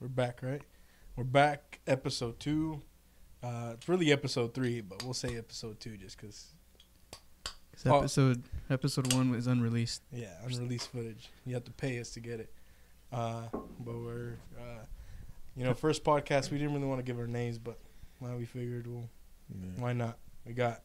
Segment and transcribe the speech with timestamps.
[0.00, 0.62] We're back, right?
[1.16, 2.82] We're back, episode two.
[3.42, 6.54] Uh, it's really episode three, but we'll say episode two just because,
[7.72, 7.98] 'Cause Oh.
[7.98, 10.02] episode episode one was unreleased.
[10.12, 11.30] yeah, unreleased footage.
[11.46, 12.52] You have to pay us to get it.
[13.12, 13.48] Uh,
[13.80, 14.84] but we're, uh,
[15.56, 17.78] you know, first podcast, we didn't really want to give our names, but
[18.20, 19.08] well, we figured, well,
[19.48, 19.70] Yeah.
[19.80, 20.18] why not?
[20.44, 20.82] We got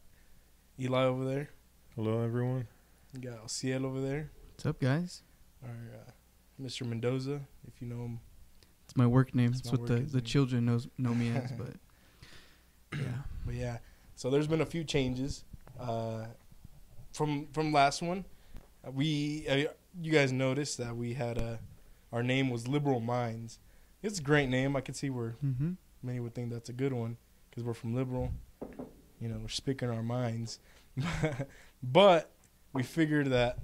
[0.80, 1.50] Eli over there.
[1.95, 2.68] Hello, everyone.
[3.13, 4.32] We got Ciel over there.
[4.52, 5.22] What's up, guys?
[5.63, 6.12] Our uh,
[6.62, 6.88] Mr.
[6.88, 8.20] Mendoza, if you know him.
[8.95, 9.49] It's my work name.
[9.52, 11.52] It's That's what the, the children knows know me as.
[11.58, 11.73] But
[12.98, 13.08] yeah,
[13.45, 13.77] But yeah,
[14.16, 15.44] so there's been a few changes
[15.77, 16.27] uh,
[17.12, 18.23] from from last one.
[18.88, 21.59] Uh, We uh, you guys noticed that we had a
[22.13, 23.59] our name was Liberal Minds.
[24.02, 24.77] It's a great name.
[24.77, 25.72] I could see where mm-hmm.
[26.02, 27.17] many would think that's a good one
[27.50, 28.31] because we're from liberal.
[29.20, 30.59] You know, we're speaking our minds.
[31.84, 32.31] but
[32.72, 33.58] we figured that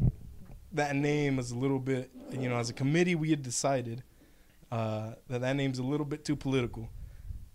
[0.73, 2.11] that name is a little bit.
[2.31, 4.03] You know, as a committee, we had decided
[4.71, 6.89] uh, that that name's a little bit too political.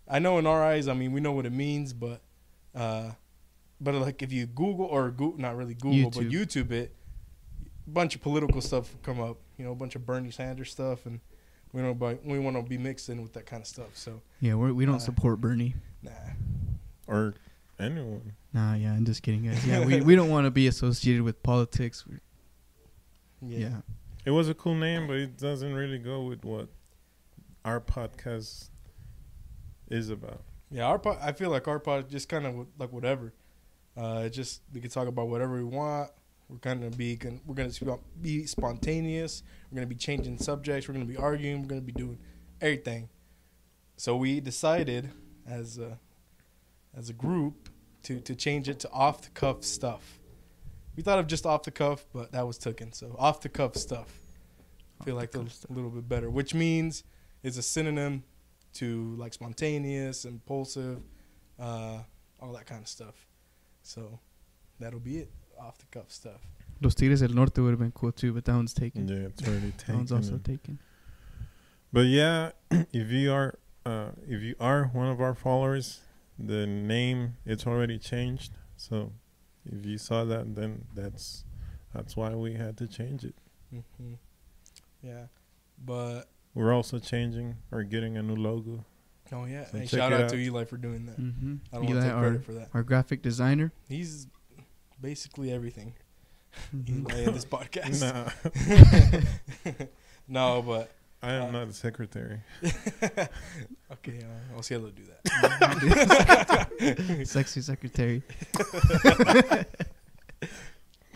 [0.09, 2.21] I know in our eyes, I mean, we know what it means, but
[2.75, 3.13] uh,
[3.81, 6.69] but like if you Google or go, not really Google, but YouTube.
[6.69, 6.95] YouTube it,
[7.87, 9.39] a bunch of political stuff come up.
[9.59, 11.21] You know, a bunch of Bernie Sanders stuff, and
[11.73, 13.97] we don't buy, we want to be mixed in with that kind of stuff.
[13.97, 15.75] So yeah, we're, we don't Uh, support Bernie.
[16.03, 16.11] nah,
[17.07, 17.35] Or
[17.81, 18.33] anyone.
[18.53, 19.67] Nah, yeah, I'm just kidding, guys.
[19.67, 22.05] Yeah, we, we don't want to be associated with politics.
[23.43, 23.59] Yeah.
[23.59, 23.77] yeah.
[24.25, 26.69] It was a cool name, but it doesn't really go with what
[27.67, 28.71] our podcast
[29.89, 30.43] is about.
[30.71, 33.35] Yeah, our pod, I feel like our pod just kind of like whatever.
[33.97, 36.11] Uh, it just we can talk about whatever we want.
[36.49, 39.43] We're gonna be we're gonna be spontaneous.
[39.71, 40.87] We're gonna be changing subjects.
[40.87, 41.61] We're gonna be arguing.
[41.63, 42.19] We're gonna be doing
[42.61, 43.09] everything.
[43.97, 45.11] So we decided
[45.45, 45.99] as a
[46.97, 47.69] as a group
[48.05, 50.21] to to change it to off the cuff stuff.
[50.95, 52.93] We thought of just off the cuff, but that was taken.
[52.93, 54.21] So off the cuff stuff.
[55.01, 57.03] I feel like that's a little bit better, which means
[57.47, 58.25] is a synonym
[58.75, 61.01] to like spontaneous, impulsive,
[61.61, 61.99] uh,
[62.41, 63.27] all that kind of stuff.
[63.83, 64.19] So
[64.81, 65.31] that'll be it.
[65.59, 66.41] Off the cuff stuff.
[66.83, 69.09] Los Tigres del Norte would have been cool too, but that one's taken.
[69.09, 69.87] Yeah, it's already taken.
[69.87, 70.79] That one's also taken.
[71.93, 72.51] But yeah,
[72.93, 76.01] if you are uh, if you are one of our followers,
[76.39, 78.53] the name it's already changed.
[78.77, 79.13] So
[79.65, 81.45] if you saw that, then that's
[81.95, 83.37] that's why we had to change it.
[83.71, 84.15] hmm
[85.01, 85.27] Yeah,
[85.83, 88.85] but We're also changing or getting a new logo.
[89.31, 90.31] oh yeah, So hey, check shout it out, out.
[90.31, 91.21] to Eli for doing that.
[91.21, 91.57] Mm-hmm.
[91.71, 92.69] I don't want to take our, for that.
[92.73, 93.73] our graphic designer.
[93.91, 94.27] He's
[95.01, 95.93] basically everything.
[96.89, 98.01] Eli in this podcast.
[98.01, 98.31] Nah,
[100.29, 100.91] no, but
[101.23, 102.41] I am Uh, not the secretary.
[102.63, 105.03] okay, uh, I'll see how they do
[106.79, 107.27] that.
[107.27, 108.23] Sexy secretary.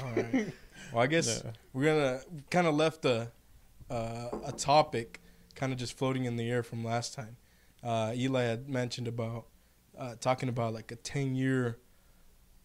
[0.03, 0.53] All right.
[0.93, 1.51] Well, I guess Nah.
[1.73, 2.21] we're gonna
[2.51, 3.31] kind of left a
[3.91, 5.21] uh, a topic
[5.61, 7.37] kind of just floating in the air from last time.
[7.85, 9.47] Uh, Eli had mentioned about
[9.99, 11.79] uh, talking about like a ten year.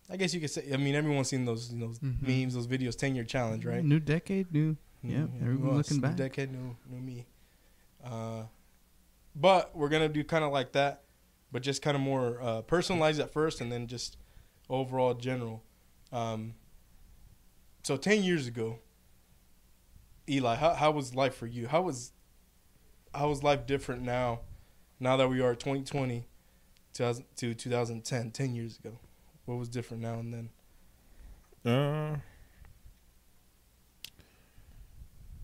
[0.09, 0.63] I guess you could say.
[0.73, 2.22] I mean, everyone's seen those you know, those Mhm.
[2.22, 3.84] memes, those videos, ten year challenge, right?
[3.84, 4.78] New decade, new.
[5.03, 5.91] Mm, Yeah, everyone who else?
[5.91, 7.28] looking New decade, new, new me.
[8.03, 8.44] Uh,
[9.35, 11.03] but we're gonna do kind of like that,
[11.51, 14.16] but just kind of more uh, personalized at first, and then just
[14.69, 15.63] overall general.
[16.11, 16.53] Um,
[17.84, 18.79] so ten years ago,
[20.29, 21.67] Eli, how how was life for you?
[21.67, 22.11] How was
[23.15, 24.41] how was life different now?
[24.99, 26.25] Now that we are 2020
[26.93, 28.97] 2000 to 2010, 10 years ago,
[29.45, 30.49] what was different now and then?
[31.65, 32.17] Uh,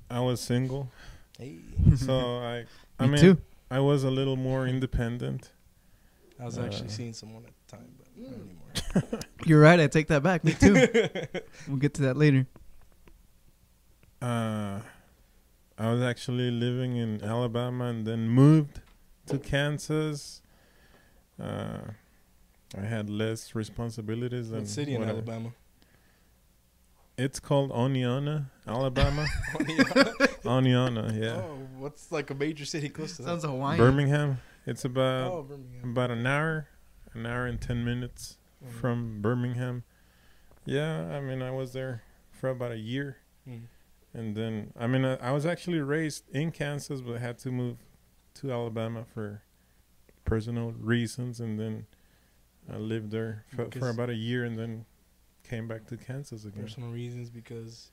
[0.09, 0.89] I was single,
[1.37, 1.57] Hey,
[1.97, 2.65] so I.
[2.99, 3.37] I Me mean, too.
[3.69, 5.51] I was a little more independent.
[6.39, 9.19] I was actually Uh, seeing someone at the time, but not anymore.
[9.45, 9.79] You're right.
[9.79, 10.43] I take that back.
[10.43, 10.73] Me too.
[11.67, 12.45] we'll get to that later.
[14.21, 14.79] Uh,
[15.81, 18.81] I was actually living in Alabama and then moved
[19.25, 20.41] to Kansas.
[21.41, 21.79] Uh,
[22.77, 25.49] I had less responsibilities than What city in what Alabama?
[27.17, 29.25] It's called Oneonta, Alabama.
[30.43, 31.41] Oneonta, yeah.
[31.41, 33.27] Oh, what's like a major city close to that?
[33.29, 33.77] Sounds Hawaiian.
[33.79, 34.39] Birmingham.
[34.67, 35.89] It's about oh, Birmingham.
[35.91, 36.67] about an hour,
[37.13, 38.79] an hour and ten minutes Mm.
[38.79, 39.84] from Birmingham.
[40.66, 43.17] Yeah, I mean, I was there for about a year,
[43.49, 43.61] Mm.
[44.13, 47.52] And then I mean, I, I was actually raised in Kansas, but I had to
[47.52, 47.78] move
[48.35, 49.43] to Alabama for
[50.25, 51.85] personal reasons, and then
[52.72, 54.85] I lived there for, for about a year, and then
[55.47, 56.63] came back to Kansas again.
[56.63, 57.91] Personal reasons because,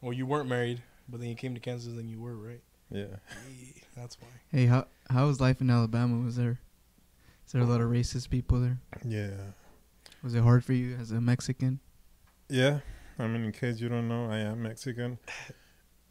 [0.00, 2.60] well, you weren't married, but then you came to Kansas and you were, right?
[2.90, 3.04] Yeah,
[3.48, 4.28] Yeah, that's why.
[4.50, 6.24] Hey, how how was life in Alabama?
[6.24, 6.58] Was there
[7.46, 8.78] is there a lot of racist people there?
[9.04, 9.30] yeah,
[10.22, 11.80] Was it hard for you as a Mexican?
[12.48, 12.80] yeah.
[13.20, 15.18] I mean, in case you don't know, I am Mexican,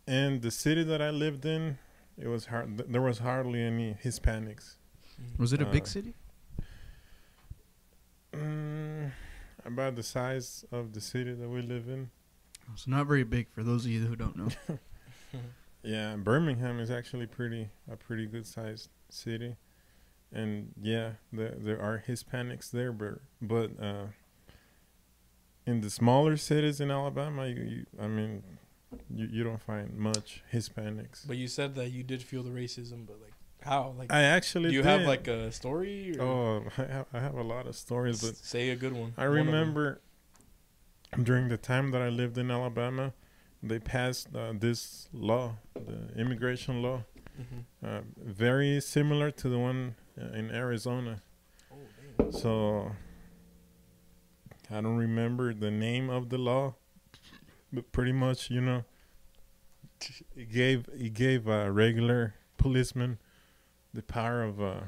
[0.08, 1.78] and the city that I lived in,
[2.18, 2.78] it was hard.
[2.78, 4.76] th- There was hardly any Hispanics.
[5.38, 6.14] Was it a big Uh, city?
[8.34, 9.12] Mm,
[9.66, 12.10] about the size of the city that we live in.
[12.74, 14.50] It's not very big for those of you who don't know.
[15.82, 19.56] Yeah, Birmingham is actually pretty a pretty good sized city,
[20.30, 24.08] and yeah, there there are Hispanics there, but but uh,
[25.69, 28.33] in the smaller cities in Alabama, you, you I mean,
[29.19, 31.27] you you don't find much Hispanics.
[31.30, 33.81] But you said that you did feel the racism, but like how?
[34.00, 34.89] Like I actually do you did.
[34.94, 36.18] have like a story?
[36.18, 39.13] Or oh, I have, I have a lot of stories, but say a good one.
[39.18, 40.01] I One remember
[41.30, 43.13] during the time that I lived in Alabama,
[43.62, 47.04] they passed uh, this law, the immigration law,
[47.39, 47.63] Mhm.
[47.88, 51.21] uh, very similar to the one uh, in Arizona.
[51.71, 51.75] Oh,
[52.18, 52.31] damn.
[52.31, 52.92] So
[54.71, 56.75] I don't remember the name of the law,
[57.74, 58.83] but pretty much, you know,
[60.36, 63.18] it gave it gave a regular policeman
[63.94, 64.81] the power of uh,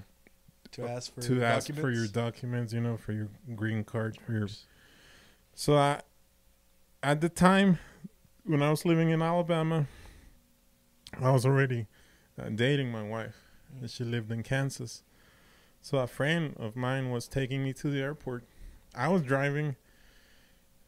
[0.74, 2.14] to ask for to ask for your documents?
[2.14, 4.48] documents, you know, for your green card, for your.
[5.54, 6.02] So I,
[7.04, 7.80] at the time,
[8.46, 9.88] when I was living in Alabama,
[11.20, 11.88] I was already
[12.40, 13.36] uh, dating my wife,
[13.80, 15.04] and she lived in Kansas.
[15.82, 18.44] So a friend of mine was taking me to the airport.
[18.96, 19.76] I was driving,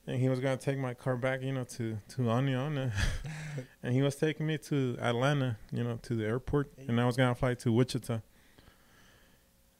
[0.08, 2.92] and he was gonna take my car back, you know, to to Oneonta,
[3.84, 7.18] and he was taking me to Atlanta, you know, to the airport, and I was
[7.18, 8.22] gonna fly to Wichita.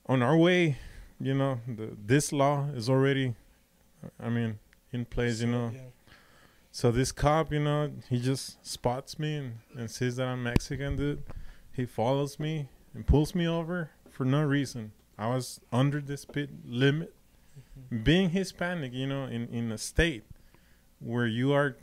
[0.06, 0.76] On our way,
[1.18, 3.34] you know, the, this law is already,
[4.20, 4.58] I mean,
[4.92, 5.72] in place, you know.
[5.74, 5.80] yeah.
[6.70, 10.96] So this cop, you know, he just spots me and, and sees that I'm Mexican,
[10.96, 11.22] dude.
[11.70, 14.90] He follows me and pulls me over for no reason.
[15.16, 17.14] I was under the speed limit.
[18.02, 20.24] Being Hispanic, you know, in, in a state
[21.00, 21.76] where you are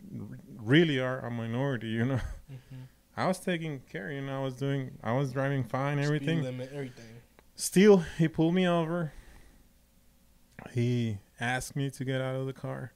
[0.58, 2.20] really are a minority, you know.
[2.52, 2.88] Mhm.
[3.18, 6.42] I was taking care, you know, I was doing I was driving fine, Speed everything.
[6.44, 7.22] limit, everything.
[7.56, 9.12] Still, he pulled me over.
[10.74, 12.94] He asked me to get out of the car.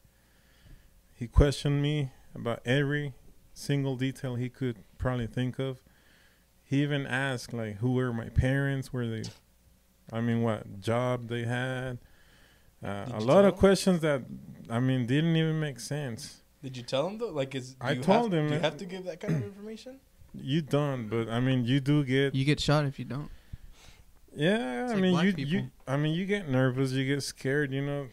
[1.13, 3.13] He questioned me about every
[3.53, 5.81] single detail he could probably think of.
[6.63, 9.23] He even asked like who were my parents, were they
[10.11, 11.99] I mean what job they had.
[12.83, 13.59] Uh, a lot of him?
[13.59, 14.23] questions that
[14.69, 16.41] I mean didn't even make sense.
[16.63, 17.29] Did you tell him though?
[17.31, 19.35] Like, is do I you told have, him, Do you have to give that kind
[19.35, 19.99] of information?
[20.33, 23.29] You don't, but I mean you do get You get shot if you don't.
[24.35, 25.53] Yeah, It's I like mean, you, people.
[25.53, 28.07] you, I mean, you get nervous, you get scared, you know.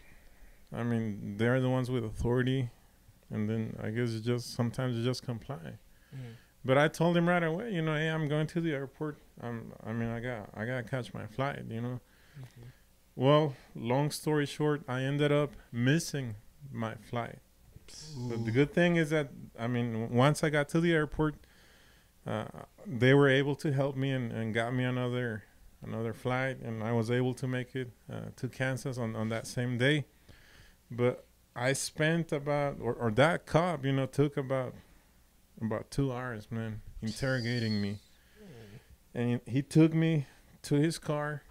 [0.73, 2.71] I mean, they're the ones with authority,
[3.29, 5.79] and then I guess you just sometimes you just comply.
[6.15, 6.35] Mhm.
[6.65, 9.19] But I told him right away, you know, hey, I'm going to the airport.
[9.41, 12.01] I'm, I mean, I got, I gotta catch my flight, you know.
[12.41, 12.67] Mhm.
[13.15, 16.37] Well, long story short, I ended up missing
[16.71, 17.39] my flight.
[18.17, 19.29] But the good thing is that,
[19.59, 21.35] I mean, once I got to the airport,
[22.27, 22.45] uh,
[22.87, 25.45] they were able to help me and, and got me another
[25.85, 29.49] another flight, and I was able to make it uh, to Kansas on, on that
[29.49, 30.05] same day.
[30.89, 31.27] But
[31.57, 34.75] I spent about, or, or that cop, you know, took about
[35.61, 37.99] about two hours, man, interrogating me,
[39.13, 40.27] and he took me
[40.63, 41.43] to his car,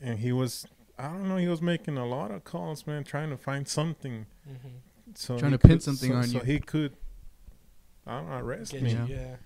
[0.00, 0.66] and he was.
[0.98, 1.36] I don't know.
[1.36, 4.56] He was making a lot of calls, man, trying to find something Mhm.
[5.14, 6.38] so Trying he to pin something so, on so you.
[6.40, 6.96] So he could
[8.06, 8.92] I don't know, arrest Get me.
[8.92, 9.06] you, Yeah.
[9.08, 9.36] yeah.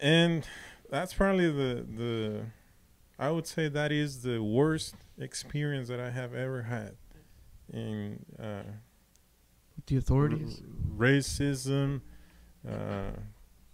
[0.00, 0.46] And
[0.90, 2.46] that's probably the the
[3.18, 6.96] I would say that is the worst experience that I have ever had
[7.72, 8.62] in uh,
[9.86, 10.62] The authorities.
[10.62, 12.00] r- racism,
[12.68, 12.72] uh,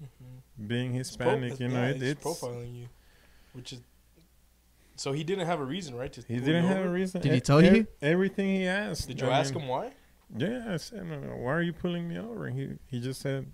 [0.03, 0.67] Mhm.
[0.67, 1.59] being It's pro- Hispanic.
[1.61, 2.89] you know, yeah, it, he's it's profiling you,
[3.55, 3.81] which is.
[5.01, 6.13] So he didn't have a reason, right?
[6.13, 7.23] To he didn't you have a reason.
[7.23, 7.75] Did he E- tell you?
[7.75, 9.09] e- everything he asked?
[9.09, 9.93] Did you I ask mean, him why?
[10.37, 12.45] Yeah, I said, "No, no, why are you pulling me over?
[12.47, 13.51] And he he just said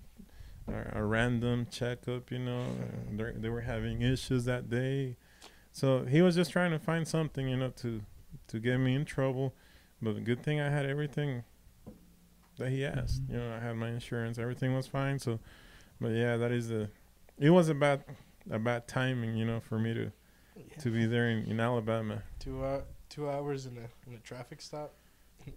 [0.67, 2.33] a, a random checkup.
[2.33, 2.65] You know,
[3.13, 5.19] they they were having issues that day,
[5.71, 8.03] so he was just trying to find something, you know, to
[8.49, 9.55] to get me in trouble.
[10.03, 11.45] But the good thing I had everything
[12.59, 13.23] that he asked.
[13.23, 13.31] Mhm.
[13.33, 15.21] You know, I had my insurance, everything was fine.
[15.21, 15.39] So,
[16.01, 16.91] but yeah, that is the.
[17.39, 18.01] It was about
[18.51, 20.11] a bad timing, you know, for me to
[20.81, 22.23] to be there in, in Alabama.
[22.39, 24.93] Two uh, two hours in a in a traffic stop.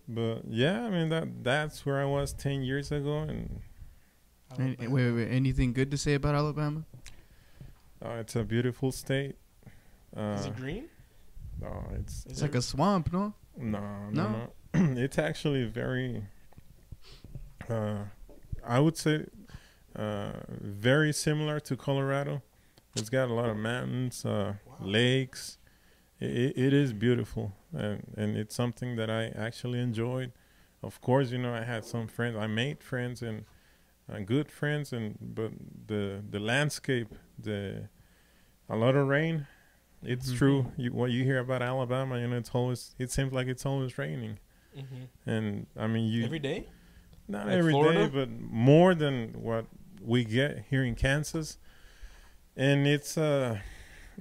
[0.07, 3.61] But yeah, I mean that that's where I was ten years ago, and
[4.57, 5.27] Any- wait, wait, wait.
[5.31, 6.83] Anything good to say about Alabama?
[8.03, 9.35] Uh, it's a beautiful state.
[10.15, 10.89] Uh, Is it green?
[11.61, 13.33] no, it's Is It's it- like a swamp, no?
[13.57, 14.51] no, no, No?
[14.73, 14.93] no.
[15.01, 16.23] it's actually very.
[17.69, 18.03] Uh,
[18.65, 19.25] I would say,
[19.95, 22.41] uh, very similar to Colorado.
[22.95, 24.75] It's got a lot of mountains, uh, Wow.
[24.81, 25.57] lakes.
[26.19, 30.33] It, it, is beautiful, and and it's something that I actually enjoyed.
[30.83, 32.35] Of course, you know, I had some friends.
[32.35, 33.45] I made friends, and
[34.11, 35.51] uh, good friends, and but
[35.87, 37.87] the the landscape, the
[38.69, 39.47] a lot of rain.
[40.03, 40.37] It's Mhm.
[40.37, 40.71] true.
[40.77, 42.95] You, what you hear about Alabama, you know, it's always.
[42.97, 44.39] It seems like it's always raining,
[44.73, 46.67] hmm and I mean, you Every day.
[47.27, 48.09] not like every day, Florida?
[48.09, 49.65] but more than what
[50.01, 51.57] we get here in Kansas.
[52.59, 53.61] And it's a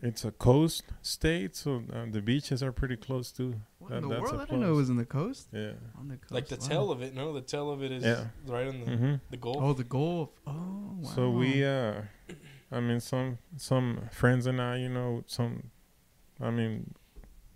[0.00, 3.54] it's a coast state, so uh, the beaches are pretty close too.
[3.80, 4.40] What That- in the that's a world?
[4.40, 5.48] I didn't know it was in the coast.
[5.52, 5.72] Yeah.
[5.98, 6.30] On the coast.
[6.30, 6.68] Like the wow.
[6.68, 7.14] tail of it.
[7.14, 8.26] No, the tail of it is Yeah.
[8.46, 9.56] right on the hmm the Gulf.
[9.60, 10.30] Oh, the Gulf.
[10.46, 11.10] Oh, wow.
[11.16, 12.02] So we, uh,
[12.70, 15.70] I mean, some some friends and I, you know, some,
[16.40, 16.94] I mean,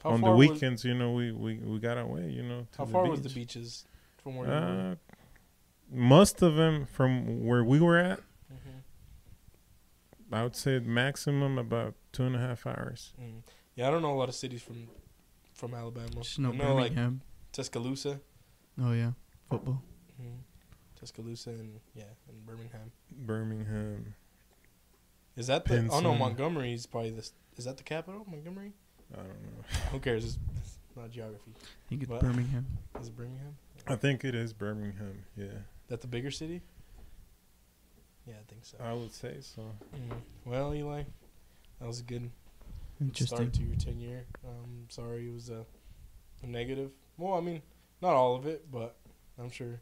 [0.03, 2.67] How on the weekends, you know, we we we got away, you know.
[2.73, 3.11] To How the far beach.
[3.13, 3.85] was the beaches
[4.21, 4.91] from where you were?
[4.93, 4.95] Uh,
[5.93, 8.19] most of them from where we were at.
[10.33, 13.13] I would say maximum about two and a half hours.
[13.21, 13.43] Mm.
[13.75, 14.89] Yeah, I don't know a lot of cities from
[15.55, 16.09] from Alabama.
[16.23, 17.23] Just know I know like Birmingham.
[17.53, 18.21] Tuscaloosa,
[18.83, 19.13] oh yeah,
[19.51, 19.83] football.
[20.21, 20.29] hmm
[20.99, 22.93] Tuscaloosa, and yeah, and Birmingham.
[23.11, 24.15] Birmingham.
[25.37, 25.79] Is that the?
[25.79, 26.19] Oh no, Pinson.
[26.19, 27.33] Montgomery is probably this.
[27.57, 28.27] Is that the capital?
[28.31, 28.73] Montgomery?
[29.13, 29.65] I don't know.
[29.93, 30.25] Who cares?
[30.25, 31.53] It's, it's not geography.
[31.57, 32.21] I think it's What?
[32.23, 32.67] Birmingham.
[33.01, 33.57] Is it Birmingham?
[33.87, 35.25] I think it is Birmingham.
[35.37, 35.47] Yeah,
[35.89, 36.63] That the bigger city?
[38.27, 38.77] Yeah, I think so.
[38.83, 39.63] I would say so.
[39.97, 40.21] Mm.
[40.45, 41.03] Well, Eli,
[41.81, 42.31] that was a good
[43.15, 44.25] start to your tenure.
[44.47, 45.65] Um, sorry it was a,
[46.43, 46.91] a negative.
[47.19, 47.63] Well, I mean,
[48.01, 48.97] not all of it, but
[49.39, 49.81] I'm sure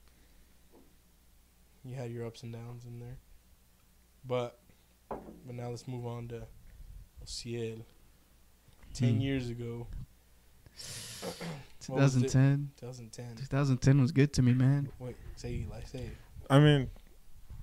[1.85, 3.19] you had your ups and downs in there.
[4.27, 4.59] But
[5.47, 6.43] but now let's move on to
[7.25, 7.83] Ociel.
[8.95, 9.21] Ten Hmm.
[9.21, 9.87] years ago,
[11.87, 12.21] What was it?
[12.31, 12.71] 2010.
[12.81, 13.37] 2010.
[13.37, 14.89] 2010 was good to me, man.
[14.99, 16.17] Wait, say Eli, say it.
[16.51, 16.91] I mean,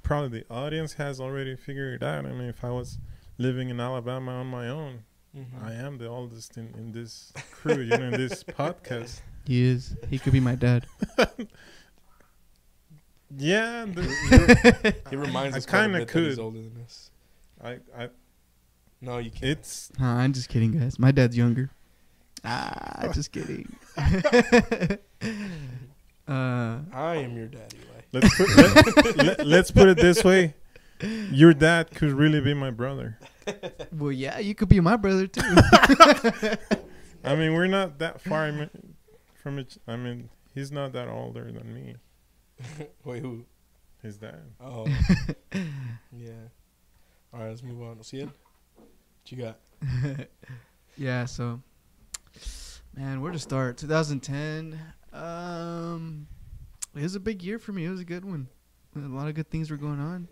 [0.08, 2.26] probably the audience has already figured it out.
[2.26, 2.98] I mean, if I was
[3.38, 5.04] living in Alabama on my own,
[5.36, 5.64] Mhm.
[5.64, 9.22] I am the oldest in, in this crew, you know, in this podcast.
[9.46, 9.96] He is.
[10.10, 10.86] He could be my dad.
[13.36, 16.42] Yeah, the, He reminds I us kind kinda of that he's could.
[16.42, 17.12] older than us.
[17.62, 18.10] I, I,
[19.02, 19.44] No, you can't.
[19.60, 20.98] it's Huh, I'm just kidding, guys.
[20.98, 21.70] My dad's younger.
[22.46, 23.76] Ah, just kidding.
[23.98, 24.96] uh,
[26.94, 27.78] I am your daddy.
[27.84, 27.97] Eli.
[28.12, 30.56] Let's put, let, let, let's put it this way:
[31.32, 33.20] your dad could really be my brother.
[33.92, 35.42] well, yeah, you could be my brother too.
[37.24, 38.70] I mean, we're not that far
[39.42, 39.78] from each.
[39.88, 41.96] I mean, he's not that older than me.
[43.04, 43.46] Wait, who?
[44.02, 44.42] His dad.
[44.62, 44.86] Oh,
[46.12, 46.32] yeah.
[47.34, 48.02] All right, let's move on.
[48.04, 48.30] See it.
[48.76, 49.60] What you got?
[50.98, 51.62] yeah, so
[52.96, 53.78] man, where to start?
[53.78, 54.80] 2010.
[55.14, 56.28] Um,
[56.96, 57.86] it was a big year for me.
[57.86, 58.48] It was a good one.
[58.96, 60.28] A lot of good things were going on.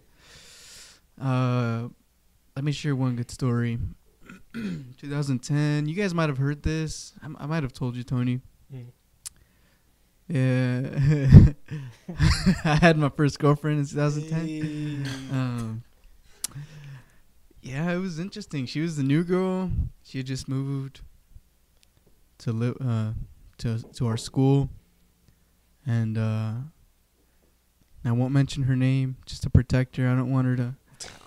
[1.21, 1.89] Uh,
[2.55, 3.77] let me share one good story.
[4.53, 5.87] 2010.
[5.87, 7.13] You guys might have heard this.
[7.21, 8.41] I, I might have told you, Tony.
[8.73, 8.85] Mm.
[10.27, 11.53] Yeah,
[12.65, 14.45] I had my first girlfriend in 2010.
[14.45, 15.09] Hey.
[15.31, 15.83] Um,
[17.61, 18.65] yeah, it was interesting.
[18.65, 19.69] She was the new girl.
[20.03, 21.01] She had just moved
[22.39, 23.11] to live uh,
[23.59, 24.69] to to our school,
[25.85, 26.53] and uh,
[28.03, 30.07] I won't mention her name just to protect her.
[30.09, 30.75] I don't want her to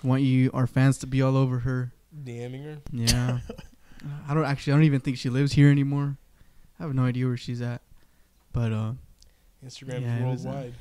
[0.03, 1.91] want you our fans to be all over her.
[2.23, 2.77] DMing her.
[2.91, 3.39] Yeah,
[4.29, 4.73] I don't actually.
[4.73, 6.17] I don't even think she lives here anymore.
[6.79, 7.81] I have no idea where she's at,
[8.53, 8.93] but uh,
[9.65, 10.73] Instagram's Yeah, it uh, worldwide.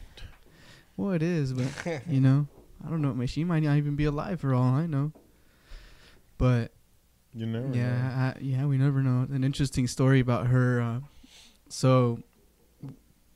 [0.96, 1.52] well, it is.
[1.52, 2.46] But you know,
[2.86, 3.26] I don't know.
[3.26, 5.12] She might not even be alive for all I know.
[6.38, 6.70] But
[7.34, 7.74] You never know.
[7.76, 9.26] yeah, I, yeah, we never know.
[9.34, 10.80] An interesting story about her.
[10.80, 11.00] Uh,
[11.68, 12.20] so,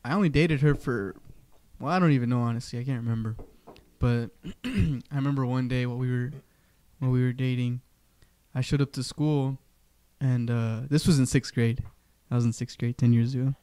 [0.05, 1.15] I only dated her for,
[1.79, 2.79] well, I don't even know honestly.
[2.79, 3.37] I can't remember,
[3.99, 4.31] but
[4.65, 6.33] I remember one day while we were,
[6.99, 7.81] while we were dating,
[8.55, 9.59] I showed up to school,
[10.21, 11.83] and uh, this was in sixth grade.
[12.31, 13.55] I was in sixth grade ten years ago.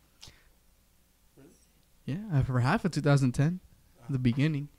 [2.06, 3.60] Yeah, uh, for half of 2010,
[4.10, 4.70] the beginning.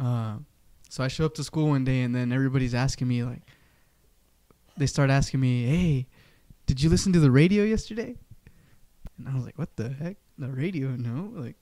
[0.00, 0.38] Uh,
[0.88, 3.42] so I show up to school one day, and then everybody's asking me like,
[4.76, 6.06] they start asking me, "Hey,
[6.66, 8.16] did you listen to the radio yesterday?"
[9.16, 10.16] And I was like, "What the heck?
[10.38, 10.88] The radio?
[10.88, 11.56] No, like."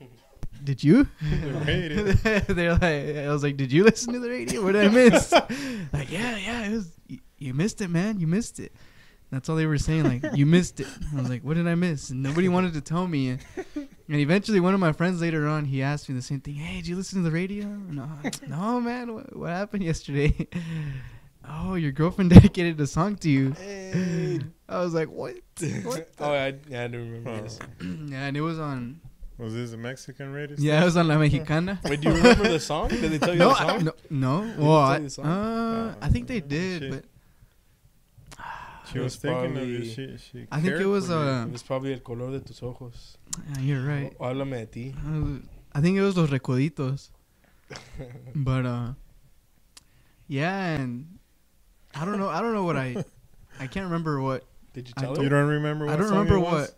[0.64, 1.06] Did you?
[1.22, 2.44] The.
[2.48, 2.82] They're like,
[3.26, 4.62] I was like, did you listen to the radio?
[4.62, 5.32] What did I miss?
[5.92, 6.92] like, yeah, yeah, it was.
[7.06, 8.20] You, you missed it, man.
[8.20, 8.72] You missed it.
[9.30, 10.04] That's all they were saying.
[10.04, 10.88] Like, you missed it.
[11.12, 12.10] I was like, what did I miss?
[12.10, 13.30] And nobody wanted to tell me.
[13.30, 13.40] And,
[13.76, 13.88] and
[14.20, 16.54] eventually, one of my friends later on, he asked me the same thing.
[16.54, 17.64] Hey, did you listen to the radio?
[17.66, 19.14] No, uh, no, man.
[19.14, 20.48] What, what happened yesterday?
[21.48, 23.52] Oh, your girlfriend dedicated a song to you.
[23.52, 24.40] Hey.
[24.68, 25.34] I was like, what?
[25.84, 27.40] What oh, I, yeah, I do remember Oh.
[27.42, 27.58] this.
[27.80, 29.00] yeah, and it was on.
[29.38, 30.56] Was this a Mexican radio?
[30.58, 31.80] Yeah, it was on La Mexicana.
[31.84, 32.88] Wait, do you remember the song?
[32.90, 33.84] Did they tell you no, the I- song?
[33.84, 34.46] no, no.
[34.54, 35.24] they Well, I, song?
[35.26, 36.90] uh, I think they did, Shit.
[36.92, 37.04] but
[38.92, 39.84] She was was thinking of probably- you.
[39.84, 42.62] She, she I think it was, for uh, It was probably El color de tus
[42.62, 43.16] ojos.
[43.54, 44.14] yeah, you're right.
[44.20, 44.94] O Háblame de ti.
[45.06, 45.38] Uh,
[45.72, 47.10] I think it was Los Recoditos.
[48.34, 48.92] But uh,
[50.26, 51.18] yeah, and
[51.94, 52.28] I don't know.
[52.28, 53.04] I don't know what I.
[53.58, 54.44] I can't remember what.
[54.72, 55.86] Did you tell don't- You don't remember?
[55.86, 56.52] What I don't song remember it was?
[56.68, 56.74] what.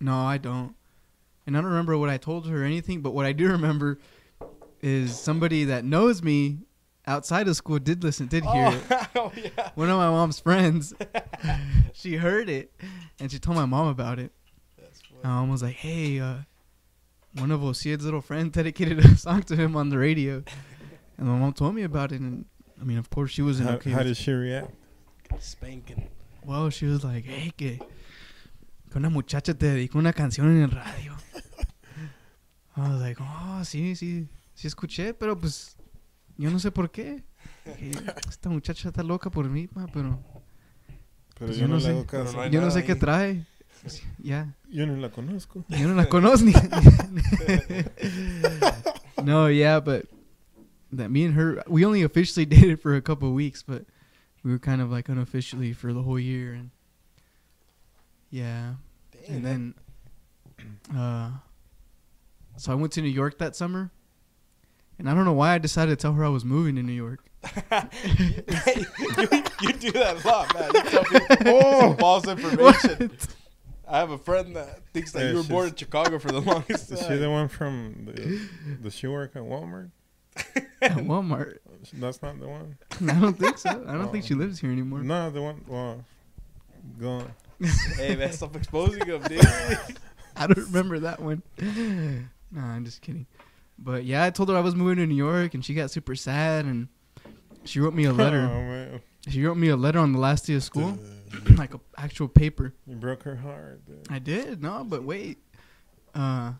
[0.00, 0.74] No, I don't.
[1.46, 3.00] And I don't remember what I told her or anything.
[3.02, 3.98] But what I do remember
[4.82, 6.58] is somebody that knows me
[7.06, 8.82] outside of school did listen, did hear it.
[8.90, 9.70] Oh, oh, yeah.
[9.76, 10.92] One of my mom's friends,
[11.92, 12.72] she heard it,
[13.20, 14.32] and she told my mom about it.
[14.76, 15.34] That's My funny.
[15.34, 16.38] mom was like, "Hey, uh,
[17.34, 20.42] one of Osiel's little friends dedicated a song to him on the radio,"
[21.16, 22.20] and my mom told me about it.
[22.20, 22.44] And
[22.80, 23.90] I mean, of course, she wasn't How, okay.
[23.92, 24.70] how did she react?
[25.40, 26.08] Spanking.
[26.44, 27.78] Well, she was like, hey, que,
[28.90, 31.14] que una muchacha te dedicó una canción en el radio.
[32.76, 35.76] I was like, oh, sí, sí, sí escuché, pero pues
[36.36, 37.24] yo no sé por qué.
[37.64, 37.90] Que
[38.28, 40.20] Esta muchacha está loca por mí, ma, pero
[41.38, 41.90] Pero Pues yo yo no no sé.
[41.90, 42.36] hago Pero caso.
[42.36, 42.98] no yo no sé qué ahí.
[42.98, 43.46] trae.
[44.18, 45.64] Ya, Yo no la conozco.
[45.68, 46.52] yo no la conozco ni.
[49.22, 50.08] no, yeah, but
[50.92, 53.84] that me and her, we only officially dated for a couple of weeks, but
[54.42, 56.70] we were kind of like unofficially for the whole year, and
[58.30, 58.74] yeah.
[59.12, 59.74] Damn, and then
[60.96, 61.30] uh
[62.56, 63.90] so I went to New York that summer.
[64.98, 66.92] And I don't know why I decided to tell her I was moving to New
[66.92, 67.20] York.
[67.70, 68.42] you,
[69.60, 70.70] you do that a lot, man.
[70.74, 73.10] You tell people oh, false information.
[73.86, 76.40] I have a friend that thinks that Yeah, you were born in Chicago for the
[76.40, 76.98] longest time.
[76.98, 78.48] Is she the one from the?
[78.82, 79.90] Does she work at Walmart?
[80.82, 81.58] At Walmart.
[81.94, 82.76] That's not the one.
[83.08, 83.70] I don't think so.
[83.86, 84.26] I don't think Oh.
[84.28, 85.00] she lives here anymore.
[85.02, 85.62] No, the one.
[85.66, 86.04] Well,
[87.00, 87.32] gone.
[87.96, 89.44] hey, man, stop exposing him, dude.
[90.36, 91.42] I don't remember that one.
[92.50, 93.26] nah, I'm just kidding.
[93.78, 96.14] But yeah, I told her I was moving to New York and she got super
[96.14, 96.88] sad and
[97.64, 98.42] she wrote me a Oh, letter.
[98.46, 99.00] man.
[99.28, 100.98] she wrote me a letter on the last day of school,
[101.30, 102.74] Dude, like a actual paper.
[102.86, 103.84] You broke her heart.
[103.86, 104.06] Dude.
[104.10, 105.38] I did, no, but wait.
[106.14, 106.52] Uh,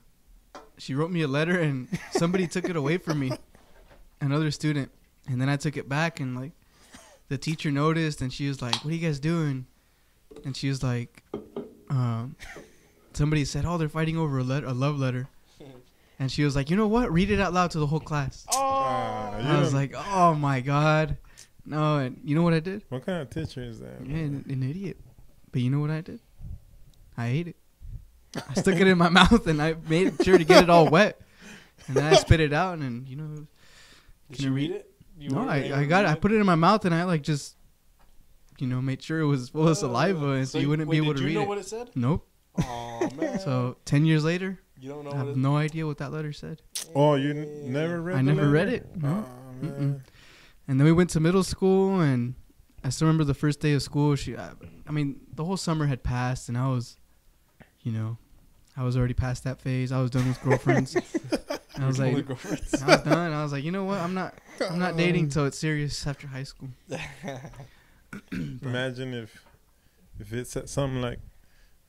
[0.79, 3.33] she wrote me a letter and somebody took it away from me,
[4.21, 4.91] another student,
[5.29, 6.53] and then I took it back and like,
[7.29, 9.67] the teacher noticed and she was like, "What are you guys doing?"
[10.45, 11.23] And she was like,
[11.91, 12.37] um,
[13.15, 15.29] somebody said, "Oh, they're fighting over a letter, a love letter,"
[16.21, 17.13] and she was like, "You know what?
[17.13, 20.61] Read it out loud to the whole class." Oh, And I was like, "Oh my
[20.61, 21.17] god."
[21.69, 22.85] No, and you know what I did?
[22.91, 23.97] What kind of teacher is that?
[24.07, 24.99] Yeah, an, an idiot.
[25.51, 26.21] But you know what I did?
[27.19, 27.57] I ate it.
[28.37, 31.21] I stuck it in my mouth and I made sure to get it all wet.
[31.89, 33.47] And then I spit it out and you know
[34.31, 34.91] did Can you you read read- it?
[35.19, 36.09] You no I, I got it.
[36.09, 37.57] read I put it in my mouth and I like just
[38.59, 41.01] you know made sure it was full of oh, saliva and so, you wouldn't wait,
[41.01, 41.23] be able to read.
[41.23, 41.49] did to you read know it.
[41.49, 41.91] what it said?
[41.95, 42.27] Nope.
[42.69, 43.39] Oh man.
[43.39, 45.37] So ten years later, you don't know I what have it.
[45.37, 46.63] no idea what that letter said.
[46.95, 48.15] Oh, you n- never read.
[48.15, 48.19] It.
[48.19, 49.25] I the never read it, no.
[49.27, 50.03] Oh, man.
[50.69, 52.35] And then we went to middle school, and
[52.83, 54.17] I still remember the first day of school.
[54.17, 54.51] She, I,
[54.89, 56.97] I mean, the whole summer had passed, and I was,
[57.83, 58.17] you know,
[58.77, 59.93] I was already past that phase.
[59.93, 60.97] I was done with girlfriends.
[61.77, 62.15] And I was like.
[62.15, 63.33] I was done.
[63.33, 64.01] I was like, you know what?
[64.01, 64.35] I'm not,
[64.69, 66.69] I'm not dating till it's serious after high school.
[68.33, 69.45] Imagine if
[70.19, 71.19] if it's something like,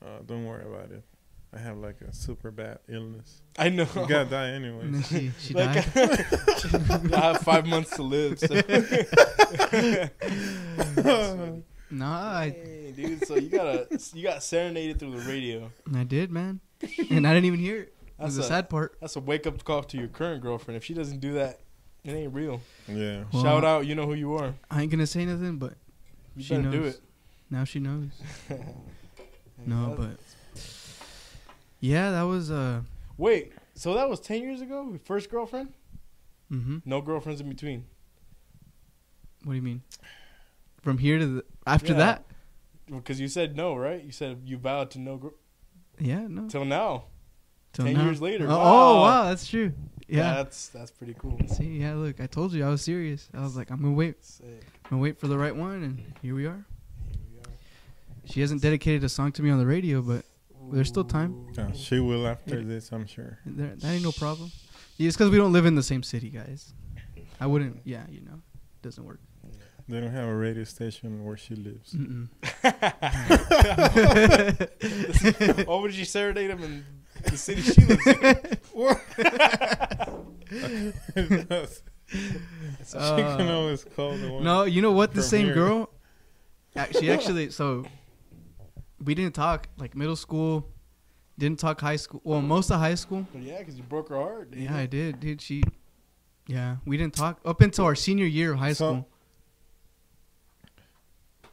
[0.04, 1.02] uh, "Don't worry about it.
[1.54, 3.40] I have like a super bad illness.
[3.58, 3.86] I know.
[3.96, 6.26] You gotta die And then anyway." she, she Like, died.
[7.14, 8.38] I have five months to live.
[8.38, 8.54] So.
[11.90, 13.26] No, I, Dang, dude.
[13.26, 15.70] So you gotta you got serenaded through the radio.
[15.94, 16.60] I did, man.
[17.10, 17.94] And I didn't even hear it.
[18.18, 18.96] That's That's the a sad part.
[19.00, 20.76] that's a wake up call to your current girlfriend.
[20.76, 21.60] If she doesn't do that,
[22.04, 22.60] it ain't real.
[22.88, 23.24] yeah.
[23.32, 24.54] Well, Shout out, you know who you are.
[24.70, 25.74] I ain't gonna say nothing, but
[26.36, 26.94] You she better do knows.
[26.94, 27.00] it.
[27.50, 28.10] now she knows.
[29.66, 30.18] No, but
[31.80, 32.82] yeah, that was uh,
[33.16, 33.52] wait.
[33.74, 34.86] So that was ten years ago.
[34.90, 35.72] Your First girlfriend?
[36.50, 36.78] mm-hmm.
[36.84, 37.84] No girlfriends in between.
[39.44, 39.82] What do you mean?
[40.80, 41.98] From here to the after Yeah.
[41.98, 42.24] that?
[42.90, 44.02] Because you said no, right?
[44.02, 45.34] You said you vowed to no girl
[45.98, 46.48] Yeah, no.
[46.48, 47.04] till now.
[47.78, 48.04] Till 10 now.
[48.06, 48.46] years later.
[48.46, 48.64] Oh, Wow.
[48.64, 49.72] oh, wow, that's true.
[50.08, 50.34] Yeah.
[50.34, 51.38] that's that's pretty cool.
[51.48, 53.28] See, yeah, look, I told you I was serious.
[53.34, 54.46] I was like, I'm gonna wait, Sick.
[54.86, 56.64] I'm gonna wait for the right one, and here we are.
[57.10, 57.52] Here we are.
[58.24, 60.24] She hasn't dedicated a song to me on the radio, but
[60.72, 61.46] There's still time.
[61.56, 61.60] Ooh.
[61.62, 62.66] Uh, she will after Yeah.
[62.66, 63.38] this, I'm sure.
[63.46, 64.50] there, that ain't no problem.
[64.98, 66.72] Yeah, it's because we don't live in the same city, guys.
[67.40, 67.80] I wouldn't.
[67.84, 68.40] Yeah, you know,
[68.82, 69.20] doesn't work.
[69.88, 71.94] They don't have a radio station where she lives.
[71.94, 72.28] Mm-mm.
[75.66, 76.84] Why would you serenade him in
[77.24, 78.58] the city she lives in?
[82.86, 84.44] she Uh, can always call the one.
[84.44, 85.12] No, you know what?
[85.14, 85.54] The same here.
[85.54, 85.90] girl.
[86.98, 87.50] She actually.
[87.50, 87.84] So
[89.04, 90.68] we didn't talk like middle school.
[91.38, 92.20] Didn't talk high school.
[92.24, 93.26] Well, most of high school.
[93.32, 94.52] But yeah, because you broke her heart.
[94.56, 95.40] Yeah, I did, dude.
[95.40, 95.62] She.
[96.46, 99.08] Yeah, we didn't talk up until our senior year of high So- school.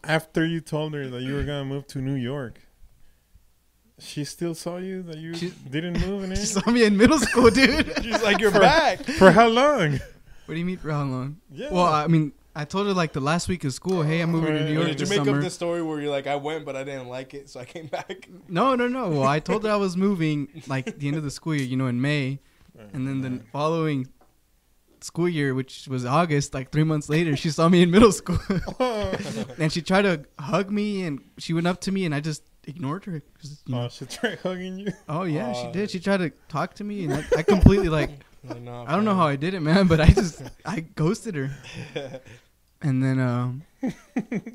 [0.03, 2.59] After you told her that you were gonna move to New York,
[3.99, 5.33] she still saw you that you
[5.69, 7.93] didn't move in She saw me in middle school, dude.
[8.03, 9.03] She's like, you're For- back.
[9.03, 9.93] For how long?
[10.45, 11.37] What do you mean for how long?
[11.51, 11.71] Yeah.
[11.71, 14.03] Well, I mean, I told her like the last week of school.
[14.03, 15.37] Hey, I'm moving to New Or York Did you make summer.
[15.37, 17.65] up this story where you're like, I went, but I didn't like it, so I
[17.65, 18.29] came back?
[18.47, 19.09] No, no, no.
[19.09, 21.75] Well, I told her I was moving like the end of the school year, you
[21.77, 22.39] know, in May,
[22.93, 24.07] and then the following
[25.01, 28.39] school year, which was August, like three months later, she saw me in middle school,
[29.57, 32.43] and she tried to hug me, and she went up to me, and I just
[32.67, 33.21] ignored her.
[33.39, 34.91] 'cause, you know, oh, she tried hugging you.
[35.09, 35.91] oh yeah, she uh, did.
[35.91, 38.09] She tried to talk to me, and I, I completely like
[38.43, 41.35] Like, nah, I don't know how I did it, man, but I just I ghosted
[41.35, 41.51] her.
[42.81, 43.63] And then um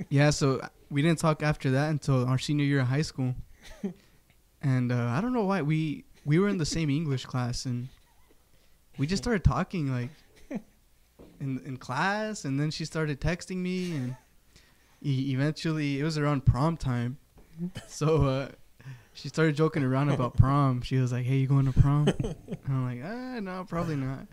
[0.09, 3.35] yeah, so we didn't talk after that until our senior year of high school.
[4.63, 7.89] And uh, I don't know why we we were in the same English class and
[8.99, 10.11] we just started talking like
[11.41, 14.17] in in class and then she started texting me and
[15.03, 17.19] eventually it was around prom time.
[17.89, 18.49] So uh
[19.13, 20.83] she started joking around about prom.
[20.83, 22.37] She was like, "Hey, you going to prom?" And
[22.69, 24.27] I'm like, "Ah, no, probably not."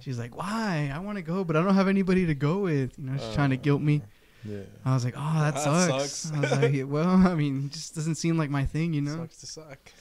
[0.00, 0.90] She's like, "Why?
[0.94, 3.34] I want to go, but I don't have anybody to go with." You know, she's
[3.34, 4.02] trying to guilt me.
[4.44, 4.60] Yeah.
[4.84, 6.32] I was like, "Oh, that, That sucks." sucks.
[6.36, 9.00] I was like, yeah, "Well, I mean, it just doesn't seem like my thing, you
[9.02, 9.92] know." Sucks to suck.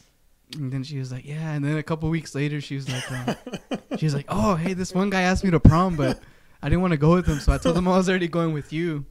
[0.55, 3.11] And then she was like, "Yeah." And then a couple weeks later, she was like,
[3.11, 3.35] uh,
[3.97, 6.21] "She was like, oh, hey, this one guy asked me to prom, but
[6.61, 8.53] I didn't want to go with him, so I told him I was already going
[8.53, 9.05] with you."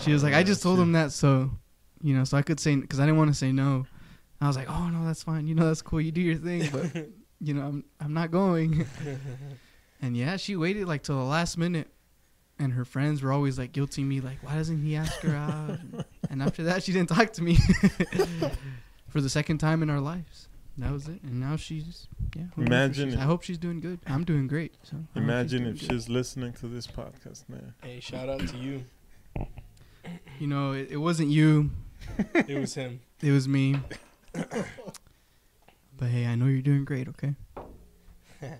[0.00, 1.50] She was like, "I just told him that so,
[2.02, 3.86] you know, so I could say because I didn't want to say no."
[4.40, 5.46] I was like, "Oh no, that's fine.
[5.46, 6.00] You know, that's cool.
[6.00, 7.08] You do your thing, but
[7.40, 8.86] you know, I'm I'm not going."
[10.02, 11.88] and yeah, she waited like till the last minute,
[12.58, 15.78] and her friends were always like guilting me, like, "Why doesn't he ask her out?"
[16.30, 17.56] and after that, she didn't talk to me
[19.08, 20.48] for the second time in our lives.
[20.78, 22.44] That was it, and now she's yeah.
[22.54, 23.98] who knows where Imagine she's- I hope she's doing good.
[24.06, 24.74] I'm doing great.
[24.84, 25.90] So I hope she's Imagine if good.
[25.92, 27.58] she's listening to this podcast now.
[27.82, 28.84] Hey, shout out to you.
[30.38, 31.70] you know, it, it wasn't you,
[32.34, 33.00] It was him.
[33.22, 33.76] it was me.
[34.32, 37.08] but hey, I know you're doing great.
[37.08, 37.34] Okay.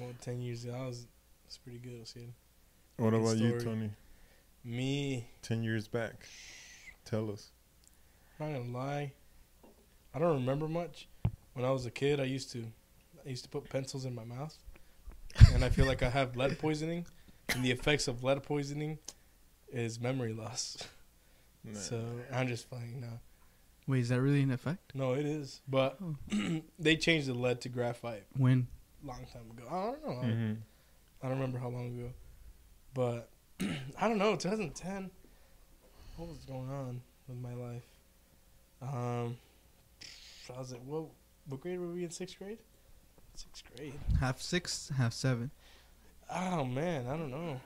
[0.00, 1.06] Well, ten years ago, I was.
[1.46, 2.00] It's pretty good.
[2.00, 2.26] I see.
[2.96, 3.60] What Good about you.
[3.60, 3.90] Tony?
[4.64, 6.26] Me, Ten years back.
[7.04, 7.50] Tell us.
[8.40, 9.12] I'm not gonna lie.
[10.12, 11.08] I don't remember much.
[11.52, 12.66] When I was a kid, I used to,
[13.24, 14.56] I used to put pencils in my mouth,
[15.52, 17.06] and I feel like I have lead poisoning,
[17.50, 18.98] and the effects of lead poisoning
[19.72, 20.76] is memory loss.
[21.74, 21.80] Nah.
[21.80, 23.20] So I'm just playing now.
[23.86, 24.94] Wait, is that really an effect?
[24.94, 26.62] No, it is, but Oh.
[26.78, 28.66] they changed the lead to graphite When?
[29.04, 29.64] long time ago.
[29.70, 30.34] I don't know.
[30.34, 30.56] Mhm.
[31.22, 32.10] I don't remember how long ago,
[32.94, 33.28] but
[34.00, 34.36] I don't know.
[34.36, 35.10] 2010.
[36.16, 37.82] What was going on with my life?
[38.80, 39.36] Um,
[40.54, 41.04] I was like, what?
[41.48, 42.10] What grade were we in?
[42.10, 42.58] Sixth grade.
[43.34, 43.94] Sixth grade.
[44.20, 45.50] Half six, half seven.
[46.32, 47.60] Oh man, I don't know.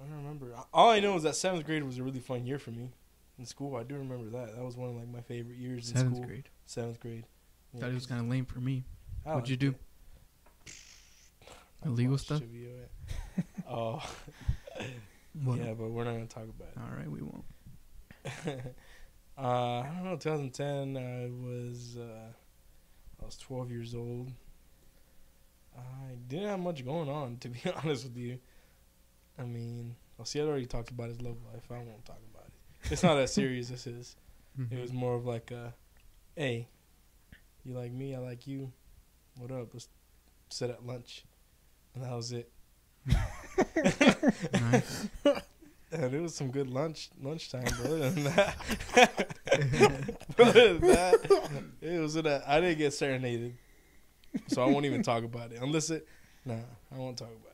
[0.00, 0.54] I don't remember.
[0.72, 2.90] All I know is that seventh grade was a really fun year for me
[3.38, 3.76] in school.
[3.76, 4.56] I do remember that.
[4.56, 6.26] That was one of like my favorite years in Seventh school.
[6.26, 6.48] grade.
[6.66, 7.24] Seventh grade.
[7.72, 8.84] Yeah, Thought it was kind of lame for me.
[9.26, 9.74] I What'd you do?
[11.84, 12.42] Illegal stuff?
[13.70, 14.02] Oh,
[15.44, 15.58] What?
[15.58, 16.78] yeah, but we're not gonna talk about it.
[16.78, 17.44] All right, we won't.
[19.38, 20.16] uh, I don't know.
[20.16, 20.96] 2010.
[20.96, 22.32] I was uh,
[23.22, 24.32] I was 12 years old.
[25.76, 28.38] I didn't have much going on, to be honest with you.
[29.38, 31.62] I mean, well, see, I already talked about his love life.
[31.70, 32.37] I won't talk about it.
[32.84, 34.16] It's not as serious as his.
[34.58, 34.76] Mm-hmm.
[34.76, 35.74] It was more of like a,
[36.36, 36.68] hey,
[37.64, 38.72] you like me, I like you.
[39.36, 39.68] What up?
[39.72, 39.88] Let's
[40.48, 41.24] sit at lunch,
[41.94, 42.50] and that was it.
[44.52, 45.08] Nice.
[45.90, 48.56] And it was some good lunch lunchtime, but other than that,
[50.38, 53.54] other than that, it was in a, I didn't get serenaded,
[54.48, 56.06] so I won't even talk about it unless it.
[56.44, 56.56] Nah,
[56.94, 57.47] I won't talk about it.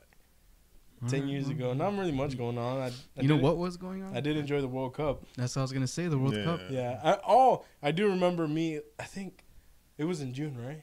[1.09, 2.79] Ten Alright, years well, ago, not really much going on.
[2.81, 4.17] I, I You know what was going on?
[4.17, 5.25] I did enjoy the World Cup.
[5.37, 6.07] That's what I was gonna say.
[6.09, 6.45] The World Yeah.
[6.45, 6.61] Cup.
[6.71, 7.01] Yeah.
[7.03, 8.81] I, oh, I do remember me.
[8.99, 9.45] I think
[9.99, 10.83] it was in June, right?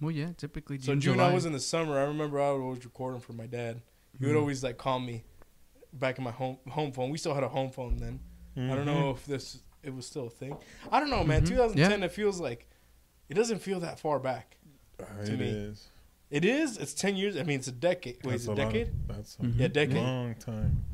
[0.00, 0.28] Well, yeah.
[0.36, 1.30] Typically, So June, June, July.
[1.30, 1.98] I was in the summer.
[1.98, 3.82] I remember I was always recording for my dad.
[4.18, 4.40] He would Mhm.
[4.40, 5.24] always like call me
[5.92, 7.10] back in my home home phone.
[7.10, 8.20] We still had a home phone then.
[8.56, 10.56] I don't know if this it was still a thing.
[10.90, 11.42] I don't know, man.
[11.42, 11.48] Mhm.
[11.48, 12.02] 2010.
[12.02, 12.68] It feels like
[13.28, 14.56] it doesn't feel that far back.
[15.00, 15.46] Ah, to it me.
[15.48, 15.88] is.
[16.30, 16.76] It is.
[16.76, 17.36] It's 10 years.
[17.36, 18.16] I mean, it's a decade.
[18.24, 18.72] Wait, That's is it a a lot.
[18.72, 18.92] decade?
[19.08, 19.58] That's a Mhm.
[19.58, 19.96] Yeah, decade.
[19.96, 20.84] long time.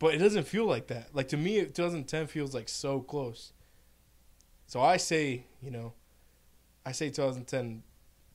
[0.00, 1.14] But it doesn't feel like that.
[1.14, 3.52] Like to me, 2010 feels like so close.
[4.66, 5.92] So I say, you know,
[6.84, 7.82] I say 2010,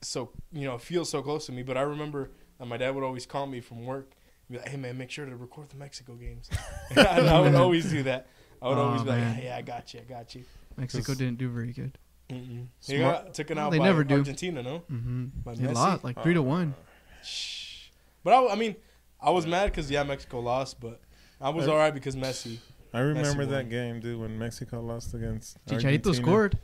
[0.02, 1.62] so you know, it feels so close to me.
[1.62, 4.12] But I remember that my dad would always call me from work,
[4.50, 6.50] be like, "Hey man, make sure to record the Mexico games."
[6.96, 8.26] I would always do that.
[8.62, 9.40] I would Aw, always be like, man.
[9.42, 10.44] "Yeah, I got you, I got you."
[10.76, 11.98] Mexico didn't do very good.
[12.30, 12.66] Mm-mm.
[12.86, 14.16] He Smart- got taken Well, out they by never do.
[14.16, 14.82] Argentina, no?
[14.90, 15.24] Mm-hmm.
[15.44, 15.74] By They Messi?
[15.74, 16.74] lost like three to one.
[17.22, 17.88] Shh.
[18.22, 18.76] But I, I mean,
[19.20, 21.00] I was mad because yeah, Mexico lost, but
[21.40, 22.58] I was Uh, all right because Messi.
[22.92, 23.50] I remember won.
[23.52, 26.14] that game, dude, when Mexico lost against Chicharito Argentina.
[26.14, 26.58] scored.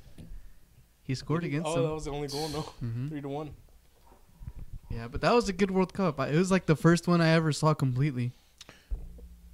[1.03, 1.83] He scored against Oh, them.
[1.85, 2.49] that was the only goal.
[2.49, 3.51] No, hmm three to one.
[4.91, 6.19] Yeah, but that was a good World Cup.
[6.21, 8.33] I, it was like the first one I ever saw completely.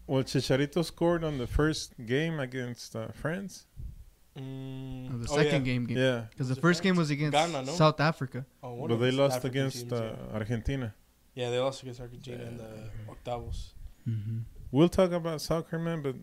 [0.07, 3.67] Well, Chicharito scored on the first game against uh, France.
[4.39, 5.73] Mm, Or the oh, second yeah.
[5.73, 5.97] game game.
[5.97, 7.73] Yeah, Because the it first game was against Ghana, no?
[7.73, 8.45] South Africa.
[8.63, 10.35] Oh, one but they lost African against teams, uh, yeah.
[10.39, 10.95] Argentina.
[11.35, 13.73] yeah, they lost against Argentina in the octavos.
[14.09, 14.39] Mm-hmm.
[14.71, 16.17] We'll talk about soccer, man, but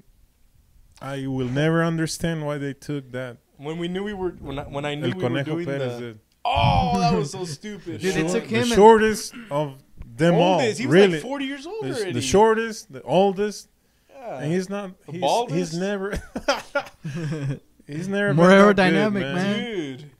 [1.02, 3.38] I will never understand why they took that.
[3.58, 6.00] When we knew we were when I, when I knew El we were doing Perez
[6.00, 8.02] the oh that was so stupid.
[8.02, 10.60] Dude, they took him the shortest of them all.
[10.60, 12.12] He was really, like forty years old the, already.
[12.14, 13.70] the shortest, the oldest,
[14.10, 14.40] Yeah.
[14.40, 15.00] and he's not.
[15.06, 15.56] The He's, baldest?
[15.72, 16.22] he's never.
[17.88, 19.66] he's never More been that good, aerodynamic, man.
[19.66, 20.12] dude.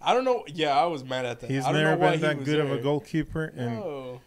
[0.00, 0.44] I don't know.
[0.46, 1.50] Yeah, I was mad at that.
[1.50, 4.20] He's I don't never know been he that was good of a goalkeeper, and No.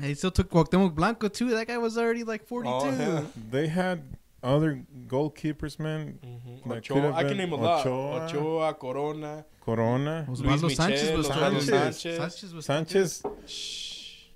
[0.00, 1.50] He still took Cuauhtemoc Blanco too.
[1.50, 2.70] That guy was already like 42.
[2.74, 3.22] Oh, yeah.
[3.50, 4.02] they had
[4.42, 6.18] other goalkeepers, man.
[6.66, 6.70] Mhm.
[6.76, 7.80] Ochoa, I can name a lot.
[7.80, 8.24] Ochoa.
[8.26, 9.44] Ochoa, Corona.
[9.62, 12.00] Corona, Osvaldo Luis Sanchez Michel, was Osvaldo Sanchez.
[12.02, 12.16] Sanchez.
[12.18, 13.22] Sanchez was Sanchez.
[13.46, 14.26] Shh.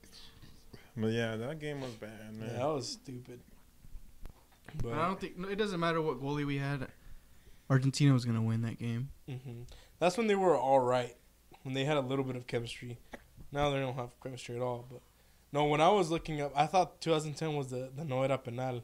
[0.97, 2.57] But yeah, that game was bad, Yeah, man.
[2.59, 3.41] that was stupid.
[4.77, 6.89] But But I don't think no, it doesn't matter what goalie we had.
[7.71, 9.11] Argentina was gonna win that game.
[9.29, 9.65] mhm.
[9.99, 11.17] that's when they were all right.
[11.63, 12.99] When they had a little bit of chemistry.
[13.53, 14.87] Now they don't have chemistry at all.
[14.91, 15.01] But
[15.53, 18.83] no, when I was looking up, I thought 2010 was the the no era penal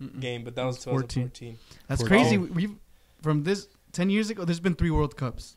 [0.00, 0.20] Mm-mm.
[0.20, 1.30] game, but that was It's 14.
[1.30, 1.58] 2014.
[1.88, 2.08] That's 14.
[2.08, 2.38] crazy.
[2.38, 2.76] We
[3.22, 4.44] from this ten years ago.
[4.44, 5.56] There's been three World Cups.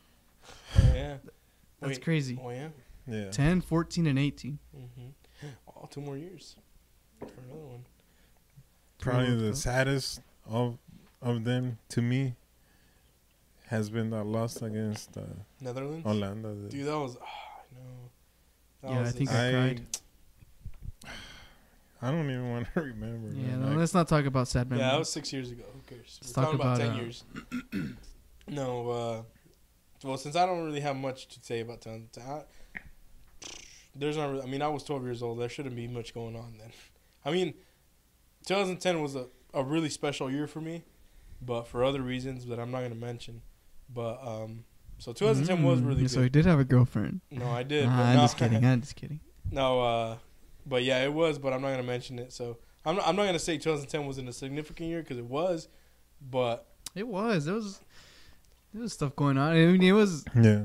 [0.76, 1.16] Oh, yeah.
[1.80, 2.02] That's Wait.
[2.04, 2.38] crazy.
[2.42, 2.68] Oh yeah.
[3.06, 3.30] Yeah.
[3.30, 4.58] 10, 14, and 18.
[4.76, 5.46] Mm-hmm.
[5.68, 6.54] Oh, two more years
[7.18, 7.84] for another one.
[8.98, 9.60] Probably the Cups.
[9.62, 10.78] saddest of
[11.20, 12.34] of them to me
[13.72, 15.22] has been that loss against uh,
[15.60, 16.06] Netherlands.
[16.06, 16.62] Holanda.
[16.62, 17.16] The- Dude, that was.
[17.16, 18.10] Oh, I know.
[18.82, 19.86] That Yeah, I was think a- I I- cried.
[22.02, 23.28] I don't even want to remember.
[23.34, 24.84] Yeah, no, Like, let's not talk about sad memories.
[24.84, 25.62] Yeah, that was six years ago.
[25.72, 26.18] Who cares?
[26.22, 27.24] Let's We're talk talking about, about, ten uh, years.
[28.48, 29.22] no, uh,
[30.04, 32.42] well, since I don't really have much to say about ten, I,
[33.94, 34.30] there's not.
[34.30, 35.38] Really, I mean, I was 12 years old.
[35.40, 36.72] There shouldn't be much going on then.
[37.24, 37.54] I mean,
[38.46, 40.82] 2010 was a, a really special year for me,
[41.40, 43.42] but for other reasons that I'm not gonna mention.
[43.94, 44.64] But um,
[44.98, 47.20] so 2010 was Mm, really So he did have a girlfriend.
[47.30, 47.86] No, I did.
[47.86, 48.64] Nah, I'm no, just kidding.
[48.64, 49.20] I'm just kidding.
[49.50, 50.16] No, uh,
[50.64, 51.38] but yeah, it was.
[51.38, 52.32] But I'm not gonna mention it.
[52.32, 55.68] So I'm not, I'm not gonna say 2010 wasn't a significant year because it was,
[56.30, 57.44] but It was.
[57.44, 57.80] There was.
[58.72, 59.52] There was stuff going on.
[59.52, 60.24] I mean, it was.
[60.34, 60.62] yeah.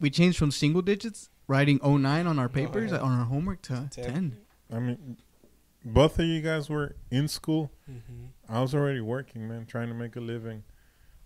[0.00, 2.98] We changed from single digits, writing 09 on our papers, yeah.
[2.98, 4.04] on our homework, to 10.
[4.04, 4.36] 10.
[4.72, 5.16] I mean,
[5.84, 7.70] both of you guys were in school.
[7.88, 8.24] Mm-hmm.
[8.48, 10.64] I was already working, man, trying to make a living.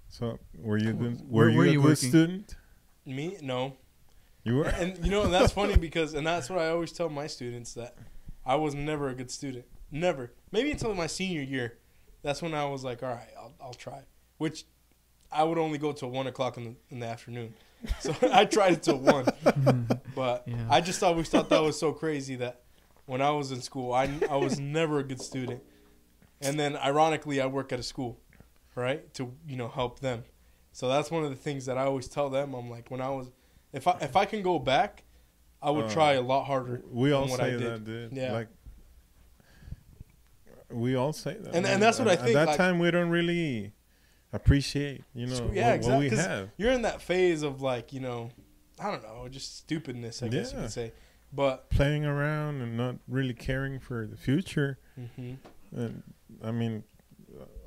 [0.09, 1.21] So, were you good?
[1.29, 2.09] Where Were you were a you good working?
[2.09, 2.57] student?
[3.07, 3.77] me no.
[4.45, 4.65] You were.
[4.67, 7.75] And you know, and that's funny because, and that's what I always tell my students
[7.75, 7.95] that
[8.47, 9.65] I was never a good student.
[9.91, 10.33] Never.
[10.53, 11.79] Maybe until my senior year.
[12.23, 14.01] That's when I was like, all right, I'll, I'll try.
[14.39, 14.65] Which
[15.31, 17.55] I would only go till one o'clock in the in the afternoon.
[18.01, 19.27] So I tried it till one.
[20.17, 20.57] But Yeah.
[20.69, 22.63] I just always thought that was so crazy that
[23.07, 25.63] when I was in school, I, I was never a good student.
[26.41, 28.19] And then ironically, I work at a school,
[28.79, 29.13] right?
[29.15, 30.25] To, you know, help them.
[30.73, 32.55] So that's one of the things that I always tell them.
[32.55, 33.31] I'm like, when I was,
[33.73, 35.05] if I, if I can go back,
[35.61, 36.83] I would Uh, try a lot harder.
[36.91, 37.63] We all than what I say did.
[37.73, 38.13] that, dude.
[38.13, 38.33] Yeah.
[38.33, 38.49] Like,
[40.71, 41.55] we all say that.
[41.55, 41.75] And- man.
[41.75, 43.73] and that's what I think, At that like- time, we don't really
[44.33, 46.51] appreciate, you know, yeah, what, what we have.
[46.59, 48.31] You're in that phase of like, you know,
[48.79, 50.65] I don't know, just stupidness, I guess you Yeah.
[50.65, 50.93] could say.
[51.33, 54.79] But, Playing around and not really caring for the future.
[55.17, 55.35] hmm
[55.75, 56.03] And
[56.43, 56.85] I mean,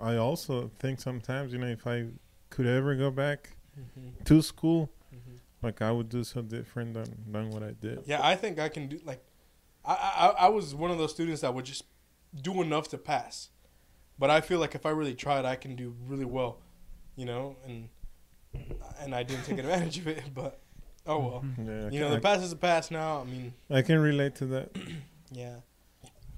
[0.01, 2.07] I also think sometimes, you know, if I
[2.49, 7.05] could ever go back hmm to school, hmm like I would do so different than,
[7.31, 7.99] than what I did.
[8.05, 9.23] Yeah, I think I can do like,
[9.85, 11.83] I, I I was one of those students that would just
[12.41, 13.49] do enough to pass,
[14.17, 16.59] but I feel like if I really tried, I can do really well,
[17.15, 17.89] you know, and
[18.99, 20.23] and I didn't take advantage of it.
[20.33, 20.59] But
[21.05, 21.45] oh well.
[21.57, 23.21] Yeah, you can, know, the I, past is a past now.
[23.21, 24.75] I mean, I can relate to that.
[25.31, 25.57] yeah,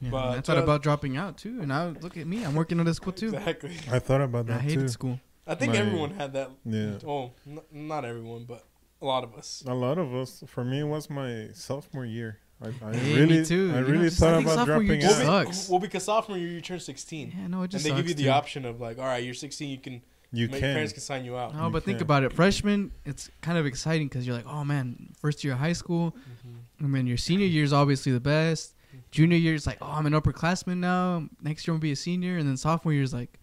[0.06, 2.44] Yeah, But, I thought uh, about dropping out too, and now look at me.
[2.44, 3.28] I'm working at a school too.
[3.36, 3.76] exactly.
[3.92, 4.54] I thought about that.
[4.54, 4.88] I that hated too.
[4.90, 5.20] school.
[5.48, 6.52] I think My- everyone had that.
[6.66, 6.98] Yeah.
[7.06, 8.66] Oh, n- not everyone, but
[9.02, 9.64] a lot of us.
[9.68, 10.44] A lot of us.
[10.48, 12.40] For me, it was my sophomore year.
[12.62, 13.72] I, I Hey, me really, too.
[13.76, 15.46] I You really just- I thought think about sophomore year dropping just out.
[15.46, 15.70] sucks.
[15.70, 18.08] Well, because sophomore year you turn 16, Yeah, no, it just and just they give
[18.10, 18.32] you the dude.
[18.32, 20.02] option of like, all right, you're 16, you can.
[20.36, 20.74] You my can.
[20.74, 21.54] parents can sign you out.
[21.56, 22.34] No, You but think about it.
[22.34, 26.16] Freshman, it's kind of exciting because you're like, oh man, first year of high school.
[26.48, 26.86] Mhm.
[26.86, 28.74] I mean, your senior year is obviously the best.
[29.14, 31.28] Junior year is like, oh, I'm an upperclassman now.
[31.42, 33.40] Next year I'm gonna be a senior, and then sophomore year is like,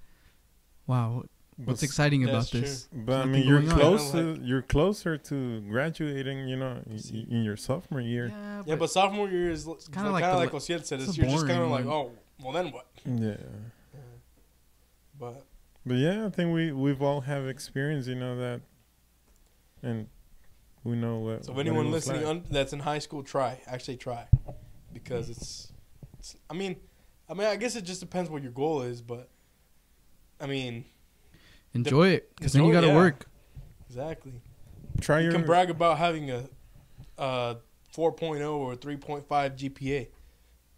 [0.89, 1.23] wow,
[1.57, 2.61] what's But- exciting about true.
[2.63, 2.89] this?
[2.93, 3.79] But I mean, you're going on.
[3.79, 4.11] close.
[4.11, 6.49] Kinda To, you're closer to graduating.
[6.49, 8.27] You know, in, in your sophomore year.
[8.29, 10.99] Yeah, Yeah, but sophomore year is kind kinda like like, the like le- Osiel said.
[11.01, 12.11] it's It's you're just kind of like, oh,
[12.43, 12.87] well then what?
[13.05, 13.37] Yeah.
[15.19, 15.45] But
[15.87, 18.09] But yeah, I think we we've all have experience.
[18.09, 18.61] You know that,
[19.85, 20.09] and
[20.83, 21.45] we know what.
[21.45, 22.31] So if anyone listening like.
[22.31, 24.27] un- that's in high school, try actually try,
[24.93, 25.73] because it's,
[26.19, 26.37] it's.
[26.49, 26.77] I mean,
[27.29, 29.29] I mean, I guess it just depends what your goal is, but,
[30.41, 30.85] I mean,
[31.73, 32.97] Enjoy it, because then you got to yeah.
[32.97, 33.27] work.
[33.89, 34.33] exactly.
[35.01, 36.45] try You your can brag about having a,
[37.17, 37.57] a
[37.95, 40.09] 4.0 or 3.5 GPA,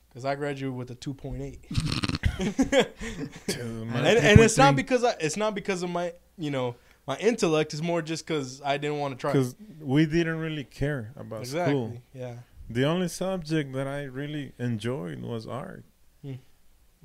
[0.08, 1.58] because I graduated with a 2.8.
[3.46, 6.74] to and, and it's not because I, it's not because of my you know
[7.06, 7.74] my intellect.
[7.74, 9.32] is more just because I didn't want to try.
[9.32, 11.72] because we didn't really care about Exactly.
[11.72, 12.02] school.
[12.14, 12.34] Yeah.
[12.70, 15.84] The only subject that I really enjoyed was art.
[16.22, 16.34] Hmm.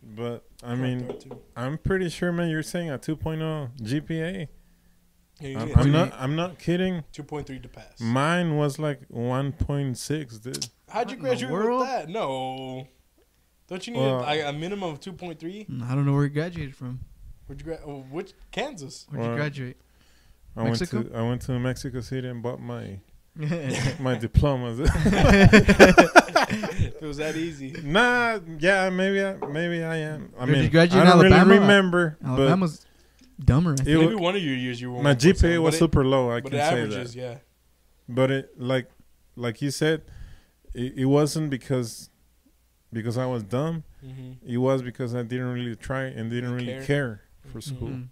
[0.01, 1.39] But I Correct, mean.
[1.55, 2.49] I'm pretty sure, man.
[2.49, 4.47] You're saying a 2.0 GPA.
[5.39, 6.13] Yeah, I'm, I'm not.
[6.17, 7.03] I'm not kidding.
[7.13, 7.99] 2.3 to pass.
[7.99, 10.67] Mine was like 1.6, dude.
[10.89, 12.09] How'd you What in the graduate with that?
[12.09, 12.87] No.
[13.67, 15.81] Don't you need Well- a, a minimum of 2.3?
[15.83, 17.01] I don't know where you graduated from.
[17.45, 19.05] Where'd you gra- oh, which Kansas?
[19.09, 19.77] Where'd you graduate?
[20.55, 20.97] I Mexico?
[20.97, 22.99] went to I went to Mexico City and bought my
[23.99, 24.79] my diplomas.
[24.79, 24.93] if
[26.95, 27.75] it was that easy.
[27.83, 30.33] nah, yeah, maybe I maybe I am.
[30.39, 31.45] I Did you mean, graduate I in don't Alabama?
[31.49, 32.85] really remember, Alabama's
[33.43, 33.73] dumber.
[33.73, 33.97] I think.
[33.99, 36.05] wa- Maybe one of your years you were my 1.7, GPA was but it- super
[36.05, 36.31] low.
[36.31, 37.19] I But can the say averages, that.
[37.19, 37.37] yeah.
[38.09, 38.89] But it like
[39.35, 40.01] like you said,
[40.73, 42.09] it, it wasn't because
[42.91, 43.83] because I was dumb.
[44.01, 46.83] hmm It was because I didn't really try and didn't really Care.
[46.85, 47.21] care
[47.51, 47.63] for Mhm.
[47.63, 47.89] school.
[47.89, 48.07] Mhm.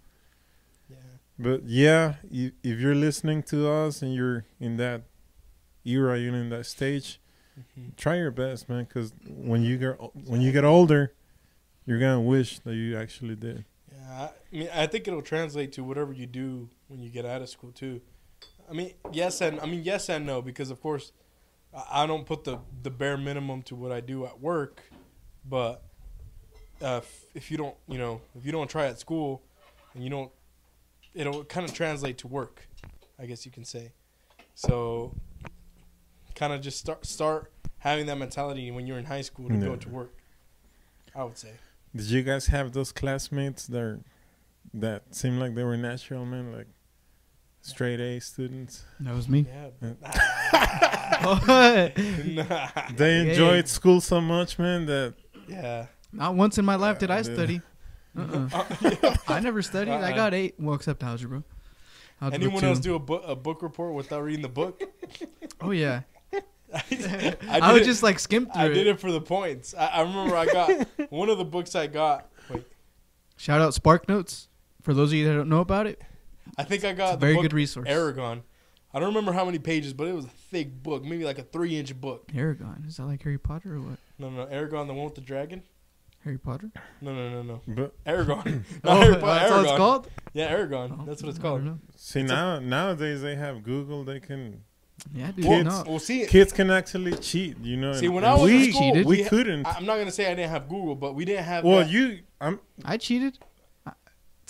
[0.90, 0.96] Yeah.
[1.38, 5.02] But yeah, i- if you're listening to us and you're in that
[5.86, 7.20] era, you're in that stage,
[7.74, 8.84] hmm try your best, man.
[8.84, 9.96] Because when you get
[10.26, 11.14] when you get older,
[11.86, 13.64] you're gonna wish that you actually did.
[13.92, 17.42] Yeah, I mean, I think it'll translate to whatever you do when you get out
[17.42, 18.00] of school too.
[18.68, 21.12] I mean, yes and I mean yes and no because of course,
[21.74, 24.82] I I don't put the the bare minimum to what I do at work,
[25.48, 25.82] but
[26.82, 29.42] uh, if, if you don't, you know, if you don't try at school,
[29.94, 30.30] and you don't,
[31.14, 32.68] it'll kind of translate to work,
[33.18, 33.92] I guess you can say.
[34.54, 35.14] So,
[36.36, 39.74] kind of just start start having that mentality when you're in high school to go
[39.74, 40.12] to work.
[41.14, 41.52] I would say.
[41.94, 44.00] Did you guys have those classmates that are,
[44.74, 46.66] that seemed like they were natural, men, like
[47.62, 48.84] straight A students?
[49.00, 49.46] That was me.
[49.48, 49.70] Yeah.
[52.26, 52.68] nah.
[52.94, 53.30] They Yeah.
[53.30, 55.14] enjoyed school so much, man, that
[55.48, 55.86] Yeah.
[56.12, 57.34] Not once in my life did I Yeah, dude.
[57.34, 57.60] study.
[58.18, 58.48] Uh-uh.
[59.02, 59.92] Uh, I never studied.
[59.92, 60.16] I Uh-uh.
[60.16, 60.54] got eight.
[60.58, 61.42] Well, except algebra.
[62.20, 62.66] Algebra Anyone two.
[62.68, 64.82] else do a book a book report without reading the book?
[65.60, 66.02] Oh yeah.
[66.74, 68.74] I, I, did would it- just like skim through I it.
[68.74, 69.74] did it for the points.
[69.74, 72.28] I, I remember I got one of the books I got.
[72.50, 72.64] Wait,
[73.36, 74.48] Shout out Spark Notes
[74.82, 76.00] for those of you that don't know about it.
[76.58, 77.88] I think I It's got a very the book good resource.
[77.88, 78.42] Eragon.
[78.94, 81.42] I don't remember how many pages, but it was a thick book, maybe like a
[81.42, 82.28] three inch book.
[82.28, 82.86] Eragon.
[82.88, 83.98] Is that like Harry Potter or what?
[84.18, 85.62] No, no, Eragon, the one with the dragon.
[86.24, 86.70] Harry Potter.
[87.00, 87.60] No, no, no, no.
[87.68, 88.62] but Eragon.
[88.84, 89.22] Oh, Harry Potter.
[89.40, 90.08] that's what it's called.
[90.32, 90.98] Yeah, Eragon.
[91.00, 91.62] Oh, That's what it's called.
[91.96, 94.02] see It's a- now nowadays they have Google.
[94.04, 94.62] They can
[95.14, 95.44] Yeah, dude.
[95.44, 95.84] Well, no.
[95.86, 97.58] well, see, kids can actually cheat.
[97.60, 97.92] You know.
[97.92, 99.66] See, when I was in we school, we we couldn't.
[99.66, 101.64] I'm not gonna say I didn't have Google, but we didn't have.
[101.64, 101.90] well, that.
[101.90, 102.20] you.
[102.40, 102.60] I'm.
[102.84, 103.38] I cheated.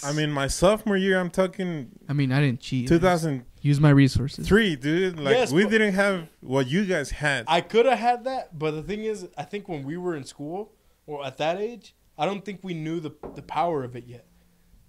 [0.05, 1.19] I mean, my sophomore year.
[1.19, 2.89] I'm talking I mean, I didn't cheat.
[2.89, 3.45] 2000.
[3.63, 4.47] Use my resources.
[4.47, 5.19] Three, dude.
[5.19, 7.47] Like Yes, we but- didn't have what you guys had.
[7.49, 10.25] I could have had that, but the thing is, I think when we were in
[10.25, 10.73] school
[11.07, 14.27] or at that age, I don't think we knew the the power of it yet.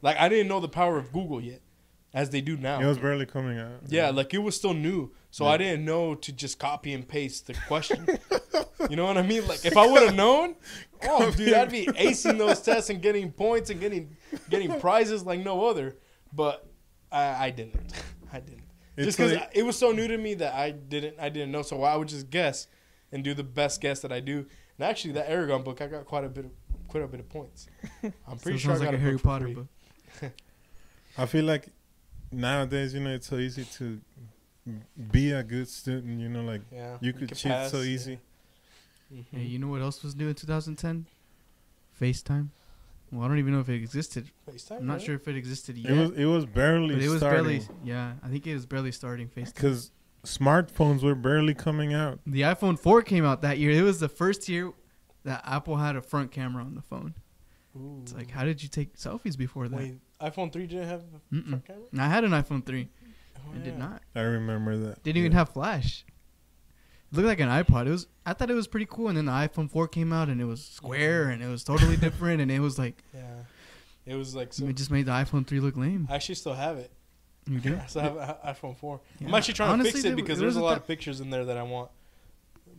[0.01, 1.61] Like I didn't know the power of Google yet,
[2.13, 2.79] as they do now.
[2.79, 3.81] it was barely coming out.
[3.87, 5.51] yeah, like it was still new, so Yeah.
[5.51, 8.07] I didn't know to just copy and paste the question.
[8.89, 9.47] you know what I mean?
[9.47, 10.55] Like if I would have known,
[11.03, 14.17] oh dude, I'd be acing those tests and getting points and getting
[14.49, 15.95] getting prizes like no other.
[16.33, 16.65] But
[17.11, 17.93] I, I didn't.
[18.33, 18.63] I didn't.
[18.95, 21.51] It's just because like- it was so new to me that I didn't I didn't
[21.51, 21.61] know.
[21.61, 22.65] So I would just guess
[23.11, 24.37] and do the best guess that I do.
[24.79, 26.51] And actually, that Eragon book, I got quite a bit of
[26.87, 27.67] quite a bit of points.
[28.03, 29.67] I'm pretty so sure it I sounds got like a a Harry book Potter book.
[31.15, 31.67] I feel like
[32.31, 34.01] nowadays, you know, it's so easy to
[35.11, 36.19] be a good student.
[36.19, 37.83] You know, like Yeah, you could can cheat pass, so yeah.
[37.93, 38.19] easy.
[39.13, 39.25] Mhm.
[39.31, 41.05] Hey, you know what else was new in 2010?
[41.99, 42.49] FaceTime.
[43.11, 44.29] Well, I don't even know if it existed.
[44.49, 45.05] FaceTime, I'm not yeah.
[45.05, 45.91] sure if it existed yet.
[45.91, 47.67] It was it was barely but it was starting barely.
[47.83, 49.55] Yeah, I think it was barely starting FaceTime.
[49.55, 49.91] because
[50.25, 52.19] smartphones were barely coming out.
[52.27, 53.71] The iPhone 4 came out that year.
[53.71, 54.73] It was the first year
[55.23, 57.13] that Apple had a front camera on the phone.
[57.77, 57.99] Ooh.
[58.01, 59.77] It's like, how did you take selfies before that?
[59.77, 61.01] Wait, iPhone three didn't have
[61.31, 61.49] a Mm-mm.
[61.49, 61.83] front camera.
[61.99, 62.89] I had an iPhone 3.
[63.51, 64.01] Oh, It did not.
[64.15, 65.03] I remember that.
[65.03, 66.05] Didn't even have flash.
[67.11, 67.87] It looked like an iPod.
[67.87, 68.07] It was.
[68.25, 69.07] I thought it was pretty cool.
[69.07, 71.95] And then the iPhone 4 came out, and it was square, and it was totally
[72.05, 73.21] different, and it was like Yeah,
[74.05, 74.65] it was like so.
[74.65, 76.07] it just made the iPhone 3 look lame.
[76.09, 76.91] I actually still have it.
[77.49, 77.77] You do?
[77.81, 78.99] I still have a- a iPhone four.
[79.25, 80.87] I'm actually trying Honestly, to fix it because there there's a a lot ti- of
[80.87, 81.89] pictures in there that I want.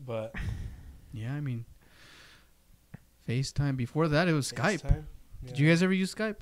[0.07, 0.35] But
[1.15, 1.65] Yeah, I mean,
[3.27, 3.77] FaceTime.
[3.79, 4.83] Before that, it was Skype.
[4.83, 5.05] FaceTime,
[5.47, 6.37] Did you guys ever use Skype?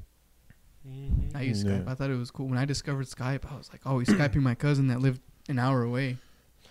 [0.86, 1.34] Mhm.
[1.34, 1.78] I used Yeah.
[1.78, 1.88] Skype.
[1.88, 2.46] I thought it was cool.
[2.48, 5.58] When I discovered Skype, I was like, oh, he's Skyping my cousin that lived an
[5.58, 6.18] hour away.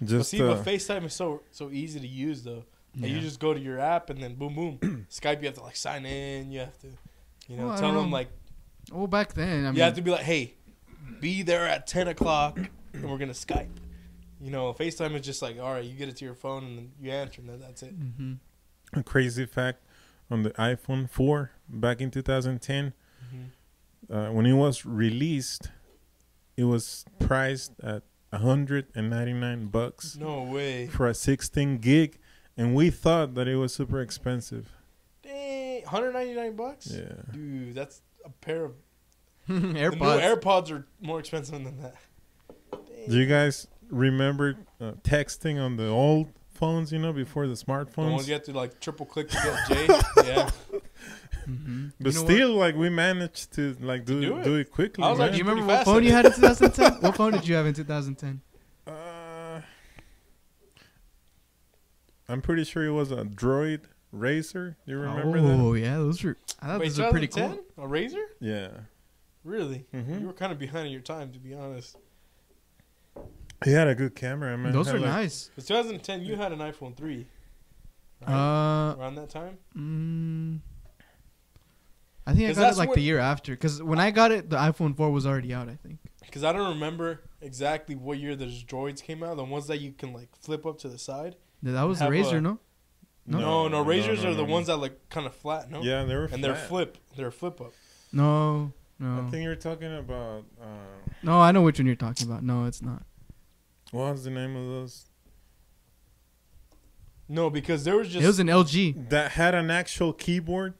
[0.01, 2.65] But see, uh, but FaceTime is so so easy to use though.
[2.97, 3.15] Like, Yeah.
[3.17, 5.05] you just go to your app and then boom boom.
[5.09, 6.51] Skype, you have to like sign in.
[6.51, 6.87] You have to,
[7.47, 8.15] you know, Well, tell don't them know.
[8.17, 8.29] like
[8.91, 10.53] well, back then, I mean, you have to be like, hey,
[11.19, 12.57] be there at ten o'clock,
[12.93, 13.69] and we're gonna Skype.
[14.41, 16.77] You know, FaceTime is just like, all right, you get it to your phone and
[16.77, 17.91] then you answer, and then that's it.
[17.91, 18.33] hmm
[18.93, 19.81] a crazy fact
[20.29, 22.93] on the iPhone 4 back in 2010,
[24.09, 25.69] uh, when it was released,
[26.57, 30.87] it was priced at 199 bucks No way.
[30.87, 32.19] for a 16 gig,
[32.57, 34.71] and we thought that it was super expensive.
[35.23, 36.91] Dang, 199 bucks.
[36.91, 37.13] Yeah.
[37.31, 38.73] Dude, that's a pair of
[39.49, 39.73] AirPods.
[39.73, 41.95] The new AirPods are more expensive than that.
[42.71, 43.09] Dang.
[43.09, 46.91] Do you guys remember uh, texting on the old phones?
[46.91, 48.27] You know, before the the ones smartphones.
[48.27, 50.01] you have to like triple click to get J.
[50.27, 50.49] yeah.
[51.45, 54.61] Hmm But still, like we managed to like do Do do it.
[54.61, 55.03] it, quickly.
[55.03, 55.31] I was man.
[55.31, 56.93] do you remember what phone you had in 2010?
[57.01, 58.41] what phone did you have in 2010?
[58.87, 59.61] Uh,
[62.27, 63.81] I'm pretty sure it was a Droid
[64.11, 64.77] Razor.
[64.85, 65.59] You remember that?
[65.59, 66.37] oh yeah, those were.
[66.61, 67.63] I thought Wait, those were pretty 2010?
[67.75, 67.85] cool.
[67.85, 68.25] A Razor?
[68.39, 68.69] Yeah.
[69.43, 69.85] Really?
[69.93, 70.21] Mhm.
[70.21, 71.97] You were kind of behind in your time, to be honest.
[73.63, 74.73] He had a good camera, man.
[74.73, 75.49] Those Had, are like- nice.
[75.55, 77.27] Because 2010, you had an iPhone 3.
[78.27, 78.33] Right?
[78.33, 79.57] Uh, Around that time?
[79.77, 80.59] mm,
[82.27, 83.51] I think I got it like the year after.
[83.53, 85.69] Because when I got it, the iPhone 4 was already out.
[85.69, 85.99] I think.
[86.21, 89.37] Because I don't remember exactly what year those droids came out.
[89.37, 91.35] The ones that you can like flip up to the side.
[91.61, 92.59] Yeah, That was the Razor, a- no?
[93.27, 93.39] No?
[93.39, 95.81] No, no, Razors no, are the no, ones that like kind of flat, no?
[95.81, 96.25] Yeah, they were.
[96.25, 96.97] And they're flip.
[97.15, 97.73] They're flip up.
[98.11, 99.25] No, no.
[99.25, 100.45] I think you're talking about.
[100.61, 100.65] Uh,
[101.23, 102.43] no, I know which one you're talking about.
[102.43, 103.03] No, it's not.
[103.91, 105.05] what was the name of those?
[107.27, 108.23] No, because there was just.
[108.23, 109.09] it was an LG.
[109.09, 110.75] That had an actual keyboard,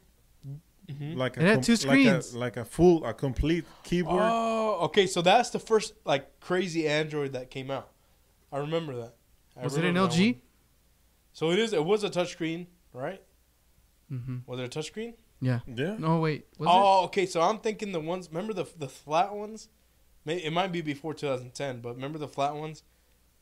[0.88, 1.16] Mhm.
[1.18, 4.22] like a It had com- two like a- like a, full, a complete keyboard.
[4.24, 5.08] Oh, okay.
[5.08, 7.92] So that's the first like crazy Android that came out.
[8.52, 9.16] I remember that.
[9.58, 10.34] I Was it an LG?
[10.34, 10.42] one.
[11.34, 11.74] So it is.
[11.74, 13.22] It was a touchscreen, right?
[14.12, 14.38] Mm-hmm.
[14.46, 15.16] Was it a touchscreen?
[15.42, 15.60] Yeah.
[15.68, 15.96] Yeah.
[15.98, 16.46] No, wait.
[16.58, 17.26] Was oh, okay.
[17.26, 18.30] So I'm thinking the ones.
[18.30, 19.70] Remember the the flat ones?
[20.24, 22.84] May, it might be before 2010, but remember the flat ones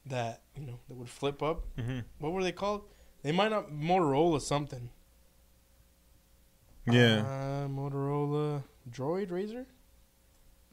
[0.06, 1.66] that you know that would flip up.
[1.78, 2.84] hmm What were they called?
[3.22, 4.90] They might not Motorola something.
[6.86, 7.20] Yeah.
[7.20, 9.66] Uh, Motorola Droid Razor.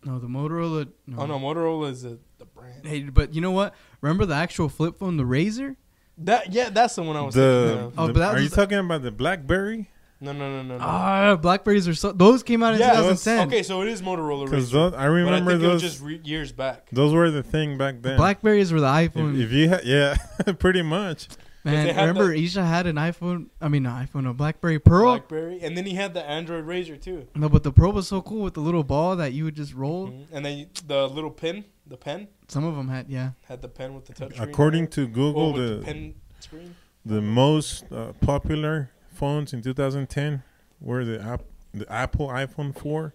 [0.05, 0.89] No, the Motorola.
[1.07, 1.19] No.
[1.23, 2.87] Oh no, Motorola is the the brand.
[2.87, 3.75] Hey, but you know what?
[4.01, 5.77] Remember the actual flip phone, the Razor?
[6.19, 7.93] That yeah, that's the one I was thinking the.
[7.99, 9.91] Oh, but that are you talking about the BlackBerry?
[10.23, 10.85] No, no, no, no, no.
[10.85, 12.13] Ah, Blackberries are so.
[12.13, 13.49] Those came out in yeah, 2010.
[13.49, 14.91] okay, so it is Motorola Because Razor.
[14.91, 15.91] those, I but I remember think it was those.
[15.93, 16.91] just re- years back.
[16.91, 18.19] those were the thing back then.
[18.19, 19.35] Blackberries were the iPhone.
[19.35, 20.17] If, if you had, yeah,
[20.59, 21.29] pretty much.
[21.63, 23.49] Man, they had remember Isha had an iPhone.
[23.61, 25.11] I mean, no iPhone, a BlackBerry Pearl.
[25.13, 27.27] BlackBerry, and then he had the Android Razor too.
[27.35, 29.75] no, but the Pearl was so cool with the little ball that you would just
[29.75, 30.09] roll.
[30.09, 30.27] Mhm.
[30.33, 33.33] And then you- the little pin, the pen Some of them had, yeah.
[33.47, 34.39] had the pen with the touch.
[34.41, 36.75] According to oh, Google, with the, the pen screen.
[37.05, 40.43] the most uh, popular phones in 2010
[40.81, 41.43] were the app,
[41.75, 43.15] the Apple iPhone 4,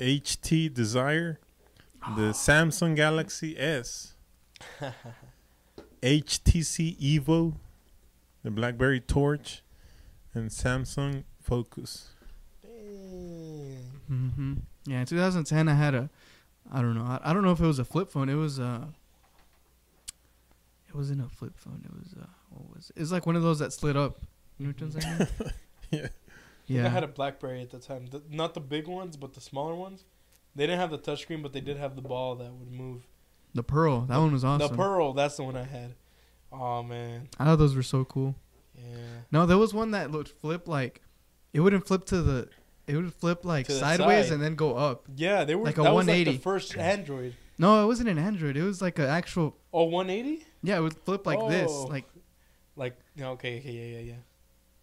[0.00, 1.38] HTC Desire,
[2.16, 4.14] the Samsung Galaxy S,
[6.02, 7.54] HTC Evo,
[8.46, 9.64] the BlackBerry Torch,
[10.32, 12.10] and Samsung Focus.
[12.62, 13.90] Dang.
[14.06, 14.54] hmm
[14.86, 16.10] Yeah, in 2010, I had a.
[16.72, 17.02] I don't know.
[17.02, 18.28] I, I don't know if it was a flip phone.
[18.28, 18.84] It was uh
[20.88, 21.82] It wasn't a flip phone.
[21.84, 22.26] It was uh.
[22.50, 23.00] What was it?
[23.02, 24.20] It's like one of those that slid up.
[24.58, 25.28] You know what I'm saying?
[26.68, 26.80] Yeah.
[26.80, 28.06] I think I had a BlackBerry at the time.
[28.10, 30.02] The, not the big ones, but the smaller ones.
[30.56, 33.06] They didn't have the touchscreen, but they did have the ball that would move.
[33.54, 34.00] The Pearl.
[34.00, 34.70] That one was awesome.
[34.70, 35.94] The Pearl, that's the one I had.
[36.52, 38.34] Oh man, I thought those were so cool.
[38.74, 38.82] yeah.
[39.32, 41.02] No, there was one that would flip like.
[41.52, 42.48] It wouldn't flip to the.
[42.86, 44.34] It would flip like sideways side.
[44.34, 45.04] and then go up.
[45.16, 46.38] Yeah, they were Like a that was like 180.
[46.38, 47.34] first Android.
[47.58, 48.56] No, it wasn't an Android.
[48.56, 49.56] It was like an actual.
[49.72, 50.44] Oh, 180?
[50.62, 51.84] Yeah, it would flip like this, Oh.
[51.86, 52.04] like
[52.76, 54.20] Like yeah, okay, okay, yeah, yeah, yeah.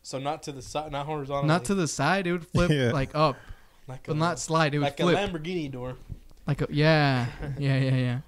[0.02, 1.46] So not to the side, not horizontal.
[1.48, 2.28] not to the side.
[2.28, 2.92] It would flip Yeah.
[2.92, 3.38] like up,
[3.88, 4.74] like but a, not slide.
[4.76, 5.96] It would like flip a Lamborghini door.
[6.46, 8.20] like a yeah, yeah, yeah, yeah.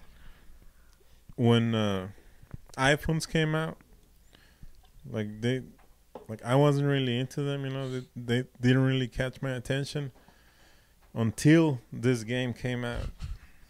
[1.36, 2.08] when uh,
[2.76, 3.78] iPhones came out,
[5.10, 5.62] like they,
[6.28, 7.66] like I wasn't really into them.
[7.66, 10.12] You know, they, they didn't really catch my attention
[11.14, 13.06] until this game came out,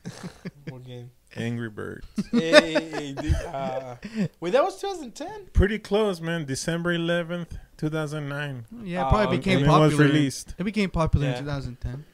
[0.70, 1.12] what game?
[1.38, 2.08] Angry Birds.
[2.32, 3.96] hey, dude, uh,
[4.40, 5.48] wait, that was 2010.
[5.52, 6.46] Pretty close, man.
[6.46, 9.88] December eleventh, two thousand nine, Yeah, it Uh, probably and became and it popular.
[9.90, 10.56] was released.
[10.58, 11.34] It became popular Yeah.
[11.40, 12.06] in 2010.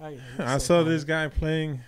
[0.00, 1.80] Oh, yeah, I saw this guy playing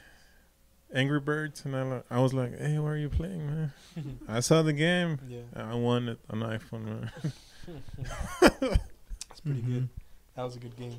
[0.95, 3.72] Angry Birds, and I, I was like, "Hey, where are you playing, man?"
[4.28, 5.18] I saw the game.
[5.28, 7.11] yeah, I won it an iPhone, man.
[8.41, 9.82] that's pretty good.
[9.84, 9.89] Mhm.
[10.34, 10.99] That was a good game.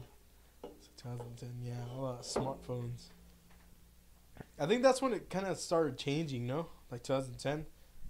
[0.98, 3.06] 2010, yeah, a lot of smartphones.
[4.60, 6.68] I think that's when it kind of started changing, no?
[6.92, 7.66] like 2010,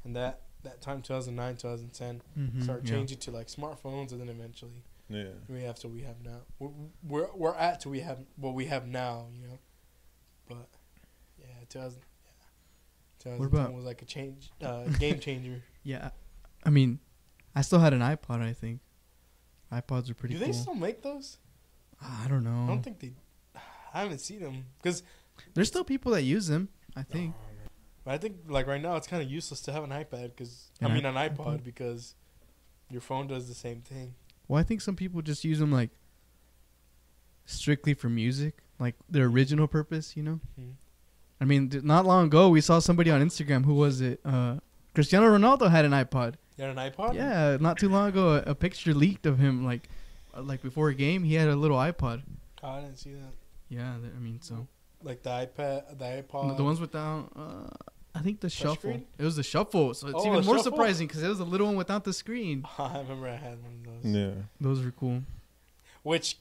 [0.05, 2.95] and that that time 2009, 2010 Mhm, started yeah.
[2.95, 5.29] changing to like smartphones, and then eventually Yeah.
[5.47, 6.41] we have to we have now.
[6.59, 6.69] We're
[7.07, 9.59] we're, we're at to we have what we have now, you know.
[10.47, 10.78] But yeah,
[11.69, 12.01] 2000.
[13.25, 15.63] Yeah, What about- was like a change, uh, game changer.
[15.83, 16.11] Yeah,
[16.63, 16.99] I mean,
[17.55, 18.41] I still had an iPod.
[18.41, 18.79] I think
[19.71, 20.39] iPods are pretty good.
[20.39, 20.61] Do they cool.
[20.61, 21.37] still make those?
[22.01, 22.63] I don't know.
[22.63, 23.13] I don't think they.
[23.93, 25.03] I haven't seen them because
[25.53, 26.69] There's still people that use them.
[26.95, 27.35] I think.
[28.05, 30.87] I think like right now it's kind of useless to have an iPad because I
[30.87, 31.37] mean an iPod?
[31.59, 32.15] iPod because
[32.89, 34.15] your phone does the same thing.
[34.47, 35.91] Well, I think some people just use them like
[37.45, 40.15] strictly for music, like their original purpose.
[40.17, 40.39] You know.
[40.59, 40.73] Mhm.
[41.41, 43.65] I mean, not long ago we saw somebody on Instagram.
[43.65, 44.19] Who was it?
[44.25, 44.57] Uh,
[44.93, 46.33] Cristiano Ronaldo had an iPod.
[46.57, 47.15] You had an iPod?
[47.15, 49.87] Yeah, not too long ago, a, a picture leaked of him like,
[50.35, 52.23] uh, like before a game, he had a little iPod.
[52.61, 53.31] Oh, I didn't see that.
[53.69, 54.67] Yeah, th- I mean, so
[55.01, 56.57] Like the iPad, the the- iPod.
[56.57, 57.69] the ones without, uh,
[58.13, 58.91] I think the shuffle.
[58.91, 59.03] Touchscreen?
[59.17, 60.63] It was the shuffle, so it's Oh, even more shuffle?
[60.71, 62.65] surprising because it was a little one without the screen.
[62.77, 64.13] I remember I had one of those.
[64.13, 64.31] Yeah.
[64.59, 65.21] Those were cool.
[66.03, 66.37] Which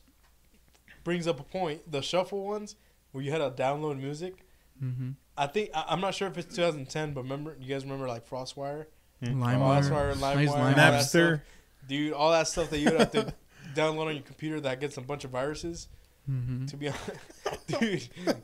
[1.05, 1.91] brings up a point.
[1.93, 2.75] The shuffle ones
[3.13, 4.45] where you had to download music.
[4.83, 5.11] Mm-hmm.
[5.37, 8.29] I think I, I'm not sure if it's 2010, but remember you guys remember like
[8.29, 8.87] FrostWire,
[9.25, 9.43] Hmm.
[9.43, 9.83] LimeWire.
[9.83, 10.75] FrostWire, I used LimeWire, all.
[10.75, 11.41] Napster.
[11.89, 13.35] dude, all that stuff that you would have to
[13.75, 15.89] download on your computer that gets a bunch of viruses.
[16.31, 16.67] Mm-hmm.
[16.67, 18.09] To be honest, dude,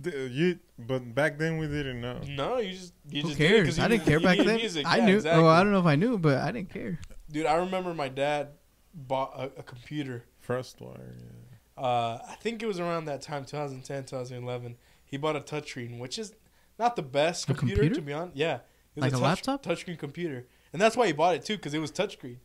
[0.00, 2.20] The- you, but back then we didn't know.
[2.28, 3.78] no, you just you Who just did it 'cause cares?
[3.78, 4.56] you I didn't care back then.
[4.56, 4.86] music.
[4.86, 5.16] I Yeah, knew.
[5.16, 5.42] Exactly.
[5.42, 7.00] Oh, I don't know if I knew, but I didn't care.
[7.32, 8.50] Dude, I remember my dad
[8.94, 10.24] bought a, a computer.
[10.46, 11.14] FrostWire.
[11.18, 11.82] Yeah.
[11.82, 14.76] Uh, I think it was around that time, 2010, 2011.
[15.08, 16.32] He bought a touchscreen, which is
[16.78, 17.94] not the best computer, computer?
[17.96, 18.36] to be honest.
[18.36, 18.60] Yeah, it
[18.96, 19.62] was Like a touch, laptop?
[19.64, 22.36] touchscreen computer, and that's why he bought it too, because it was touchscreen.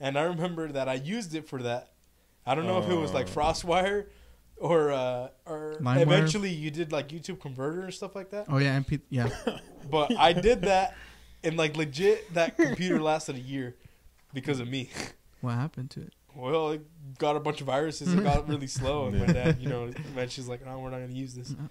[0.00, 1.92] And I remember that I used it for that.
[2.46, 3.40] I don't know if it was like Oh.
[3.40, 4.06] FrostWire
[4.56, 6.02] or uh, or LimeWire?
[6.02, 8.46] eventually you did like YouTube Converter and stuff like that.
[8.48, 9.00] Oh yeah, MP.
[9.10, 9.28] Yeah.
[9.90, 10.94] But I did that,
[11.42, 13.76] and like legit, that computer lasted a year
[14.32, 14.88] because of me.
[15.42, 16.14] what happened to it?
[16.34, 16.82] Well, it
[17.18, 18.12] got a bunch of viruses.
[18.12, 20.98] It got really slow, and my dad, you know, eventually was like, "No, we're not
[20.98, 21.68] going to use this." Mm.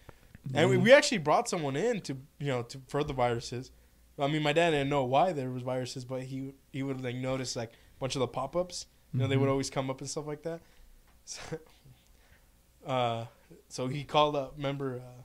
[0.54, 3.72] And we, we actually brought someone in to, you know, to for the viruses.
[4.20, 7.16] I mean, my dad didn't know why there was viruses, but he he would like
[7.16, 8.86] notice like a bunch of the pop ups.
[9.14, 9.52] You know, they would Mhm.
[9.52, 10.62] always come up and stuff like that.
[11.26, 11.42] So,
[12.86, 13.26] uh,
[13.70, 14.54] so he called up.
[14.58, 15.22] Remember uh,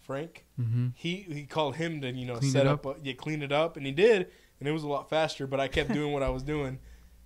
[0.00, 0.44] Frank?
[0.60, 0.92] Mhm.
[0.96, 3.52] He he called him to you know Clean set it up, uh, yeah, clean it
[3.52, 4.28] up, and he did,
[4.58, 5.46] and it was a lot faster.
[5.46, 6.78] But I kept doing what I was doing,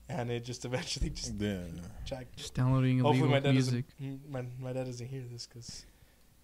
[0.09, 1.63] and it just eventually just Yeah.
[2.05, 2.37] checked.
[2.37, 3.85] Just downloading Hopefully, illegal my dad music.
[4.29, 5.87] My my dad doesn't hear this because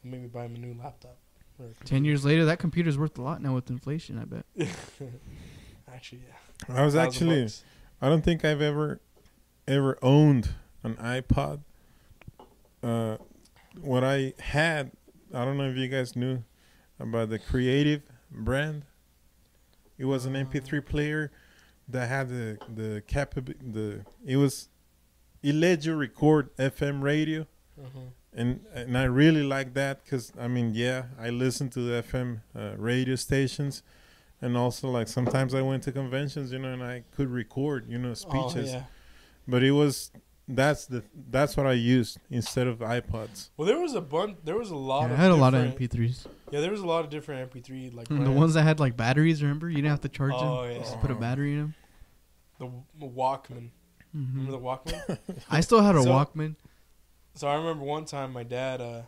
[0.02, 1.16] it made me buy him a new laptop.
[1.58, 4.18] a Ten years later, that computer's worth a lot now with inflation.
[4.18, 4.46] I bet.
[5.92, 6.76] Actually, yeah.
[6.76, 7.42] I was actually.
[7.42, 7.64] bucks.
[8.00, 9.00] I don't think I've ever,
[9.66, 10.50] ever owned
[10.82, 11.60] an iPod.
[12.82, 13.16] Uh,
[13.80, 14.92] what I had,
[15.34, 16.42] I don't know if you guys knew
[16.98, 18.84] about the Creative brand.
[19.98, 21.30] It was an MP3 player
[21.88, 23.60] that had the the capability.
[23.70, 24.68] The it was,
[25.42, 27.46] it let you record FM radio,
[27.80, 28.08] Mhm.
[28.32, 32.40] and and I really like that because I mean, yeah, I listened to the FM
[32.54, 33.82] uh, radio stations.
[34.42, 37.98] And also, like sometimes I went to conventions, you know, and I could record, you
[37.98, 38.82] know, speeches Oh, yeah.
[39.46, 40.10] but it was
[40.48, 43.50] that's the that's what I used instead of iPods.
[43.58, 44.38] Well, there was a bunch.
[44.42, 45.10] There was a lot.
[45.10, 46.26] Yeah, I had a lot of MP3s.
[46.50, 48.96] Yeah, there was a lot of different MP3 like Mm, the ones that had like
[48.96, 49.42] batteries.
[49.42, 50.72] Remember, you didn't have to charge Oh them.
[50.72, 51.74] yeah, Just put a battery in them.
[52.58, 52.84] the W-
[53.16, 53.68] Walkman.
[54.14, 55.18] Remember the Walkman?
[55.50, 56.56] I still had a So- Walkman.
[57.34, 59.02] So I remember one time my dad, uh,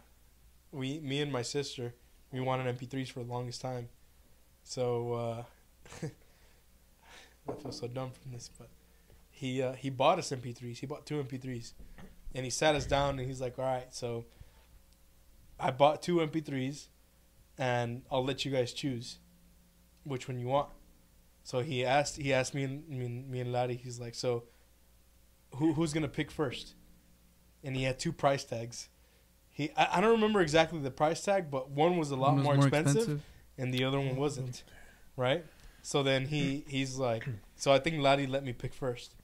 [0.70, 1.94] we, me and my sister,
[2.32, 3.88] we wanted MP3s for the longest time.
[4.64, 5.42] So uh,
[7.48, 8.68] I feel so dumb from this, but
[9.30, 10.78] he uh, he bought us MP3s.
[10.78, 11.72] He bought two MP3s,
[12.34, 14.24] and he sat us down and he's like, "All right, so
[15.58, 16.86] I bought two MP3s,
[17.58, 19.18] and I'll let you guys choose
[20.04, 20.68] which one you want."
[21.42, 23.74] So he asked he asked me and me me and Laddie.
[23.74, 24.44] He's like, "So
[25.56, 26.74] who who's gonna pick first?
[27.64, 28.88] And he had two price tags.
[29.50, 32.42] He I, I don't remember exactly the price tag, but one was a lot was
[32.44, 33.22] more, expensive,
[33.58, 34.62] and the other one wasn't.
[35.16, 35.44] Right?
[35.82, 39.14] So then he he's like, so I think Laddie let me pick first.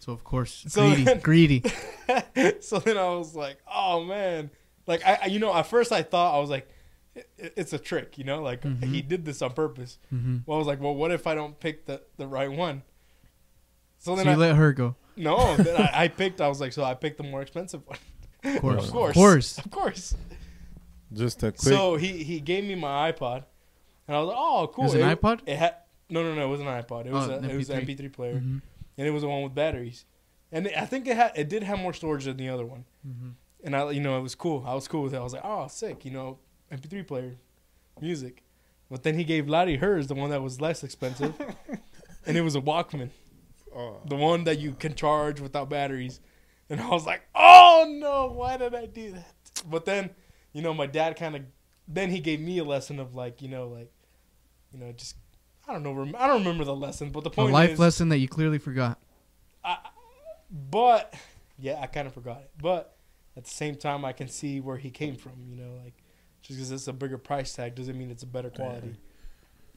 [0.00, 1.62] So of course, So greedy, then- greedy.
[2.60, 4.50] so then I was like, oh man,
[4.86, 6.68] like I, you know at first I thought I was like,
[7.38, 8.84] it's a trick, you know, like Mhm.
[8.84, 9.98] he did this on purpose.
[10.10, 12.82] hmm Well, I was like, well, what if I don't pick the the right one?
[13.98, 14.96] So So then you I, let her go.
[15.16, 16.40] No, then I, I picked.
[16.40, 17.98] I was like, so I picked the more expensive one.
[18.44, 19.58] Of course, Of Of course, of course.
[19.58, 20.14] of course.
[21.12, 21.60] Just a quick.
[21.60, 23.44] So he he gave me my iPod,
[24.06, 24.84] and I was like, oh, cool.
[24.84, 25.40] It was an iPod.
[25.46, 25.76] It had
[26.10, 26.46] no, no, no.
[26.46, 27.06] It wasn't an iPod.
[27.06, 27.98] It was Oh, a, an it was an MP3.
[27.98, 28.62] MP3 player, Mhm.
[28.98, 30.04] and it was the one with batteries.
[30.52, 32.84] And I think it had it did have more storage than the other one.
[33.06, 33.32] Mhm.
[33.64, 34.64] And I, you know, it was cool.
[34.66, 35.16] I was cool with it.
[35.16, 36.04] I was like, oh, sick.
[36.04, 36.38] You know,
[36.70, 37.34] MP3 player,
[38.00, 38.42] music.
[38.90, 41.34] But then he gave Lottie hers, the one that was less expensive,
[42.26, 43.10] and it was a Walkman,
[43.76, 46.20] Oh, the one that you can charge without batteries.
[46.70, 49.34] And I was like, oh no, why did I do that?
[49.70, 50.10] But then,
[50.52, 51.42] you know, my dad kind of,
[51.86, 53.92] then he gave me a lesson of like, you know, like,
[54.72, 55.16] you know, just
[55.68, 57.78] I don't know, rem- I don't remember the lesson, but the point A life is,
[57.78, 58.98] lesson that you clearly forgot.
[60.70, 61.14] but
[61.58, 62.50] yeah, I kind of forgot it.
[62.60, 62.96] But
[63.36, 65.32] at the same time, I can see where he came from.
[65.48, 65.94] You know, like
[66.42, 68.96] just because it's a bigger price tag doesn't mean it's a better quality.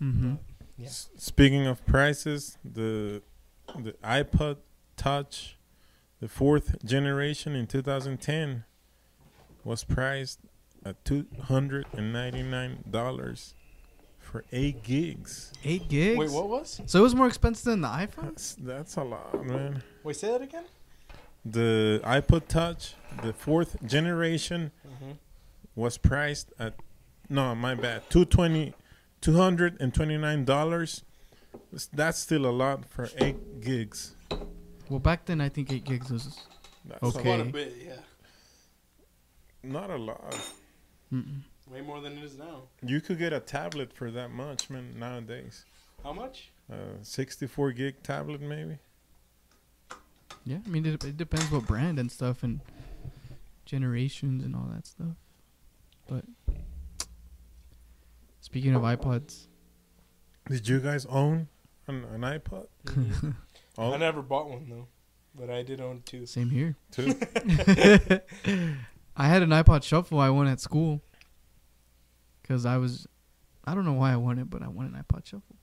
[0.02, 0.36] Mm-hmm.
[0.78, 0.86] Yeah.
[0.88, 3.22] S- Speaking of prices, the
[3.78, 4.58] the iPod
[4.98, 5.58] Touch,
[6.20, 8.66] the fourth generation in 2010,
[9.64, 10.40] was priced
[10.86, 13.54] at two hundred and ninety nine dollars
[14.20, 15.52] for eight gigs.
[15.64, 16.18] Eight gigs.
[16.20, 16.82] Wait, what was?
[16.86, 18.24] So it was more expensive than the iPhone.
[18.30, 19.84] That's that's a lot, man.
[20.04, 20.66] Wait, say that again.
[21.46, 25.12] The iPod Touch, the fourth generation, Mm-hmm.
[25.76, 26.74] was priced at
[27.30, 28.74] no, my bad, 220
[29.22, 31.04] 229 dollars.
[31.94, 34.16] That's still a lot for eight gigs.
[34.90, 36.40] Well, back then I think eight gigs was.
[36.86, 37.22] That's Okay.
[37.22, 37.94] Quite a bit, yeah.
[39.64, 40.36] not a lot.
[41.14, 41.42] Mm-mm.
[41.72, 42.64] Way more than it is now.
[42.84, 44.96] You could get a tablet for that much, man.
[44.98, 45.66] Nowadays,
[46.04, 46.52] How much?
[46.72, 48.78] uh, 64 gig tablet maybe.
[50.46, 52.62] Yeah, I mean it, it depends what brand and stuff and
[53.66, 55.16] generations and all that stuff.
[56.08, 56.26] But
[58.42, 59.46] speaking of iPods,
[60.50, 61.48] Did you guys own
[61.88, 62.68] an, an iPod?
[62.86, 63.36] Mhm.
[63.78, 64.88] Oh, I never bought one though,
[65.36, 66.26] but I did own two.
[66.26, 66.76] same here.
[66.92, 67.08] two.
[69.16, 71.02] I had an iPod Shuffle I won at school
[72.42, 73.08] because I was,
[73.66, 75.56] I don't know why I won it, but I won an iPod Shuffle.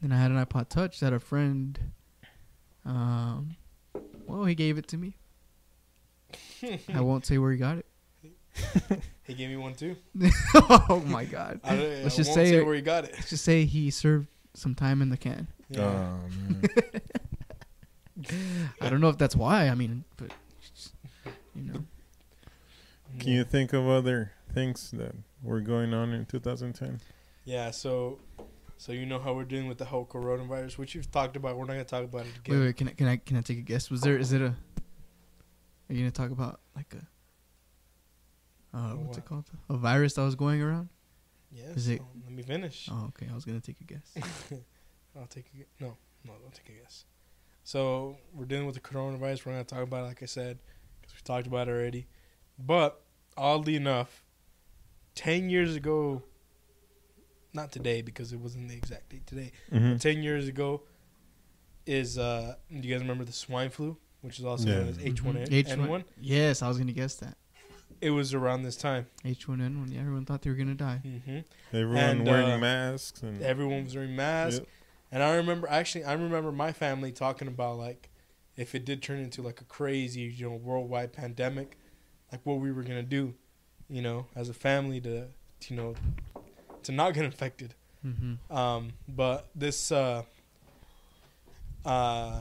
[0.00, 1.78] Then I had an iPod Touch that a friend,
[2.86, 3.56] um,
[4.26, 5.16] well, he gave it to me.
[6.94, 7.86] I won't say where he got it.
[9.30, 9.94] He gave me one too.
[10.54, 11.60] oh my god!
[11.62, 13.12] I, Let's I just won't say say it- where he got it.
[13.14, 15.46] Let's just say he served some time in the can.
[15.68, 15.82] Yeah.
[15.82, 16.62] Oh, man.
[18.80, 19.68] I don't know if that's why.
[19.68, 20.32] I mean, but
[21.54, 21.84] you know,
[23.20, 27.00] Can you think of other things that were going on in 2010?
[27.44, 28.18] Yeah, so
[28.78, 31.56] so you know how we're dealing with the whole coronavirus, which you've talked about.
[31.56, 32.58] We're not gonna talk about it again.
[32.58, 32.76] wait, wait.
[32.76, 33.90] Can I, can I can I take a guess?
[33.90, 34.46] Was there is it a?
[34.46, 37.06] Are you gonna talk about like a?
[38.72, 39.44] Uh, what's it called?
[39.68, 40.88] A virus that was going around?
[41.52, 41.76] Yes.
[41.76, 42.88] Is it- so let me finish.
[42.90, 43.26] Oh, okay.
[43.30, 44.14] I was gonna take a guess.
[45.18, 47.04] I'll take a gu- no, no, don't take a guess.
[47.64, 49.44] So we're dealing with the coronavirus.
[49.44, 50.58] We're not gonna talk about it, like I said,
[51.00, 52.06] because we talked about it already.
[52.58, 53.00] But
[53.36, 54.24] oddly enough,
[55.16, 56.22] ten years ago,
[57.52, 59.50] not today because it wasn't the exact date today.
[59.72, 59.96] Mm-hmm.
[59.96, 60.82] Ten years ago
[61.86, 65.22] is uh, do you guys remember the swine flu, which is also known as H
[65.24, 65.36] one.
[65.36, 66.04] N one?
[66.20, 67.36] Yes, I was gonna guess that.
[68.00, 69.06] It was around this time.
[69.24, 69.92] H1N1.
[69.92, 71.00] Yeah, everyone thought they were gonna die.
[71.02, 71.40] hmm
[71.72, 74.60] Everyone And, wearing uh, masks and Everyone was wearing masks.
[74.60, 74.68] Yep.
[75.12, 78.08] And I remember actually I remember my family talking about like
[78.56, 81.76] if it did turn into like a crazy, you know, worldwide pandemic,
[82.30, 83.34] like what we were gonna do,
[83.88, 85.26] you know, as a family to,
[85.60, 85.94] to you know
[86.84, 87.74] to not get infected.
[88.06, 88.56] Mm-hmm.
[88.56, 90.22] Um, but this uh,
[91.84, 92.40] uh,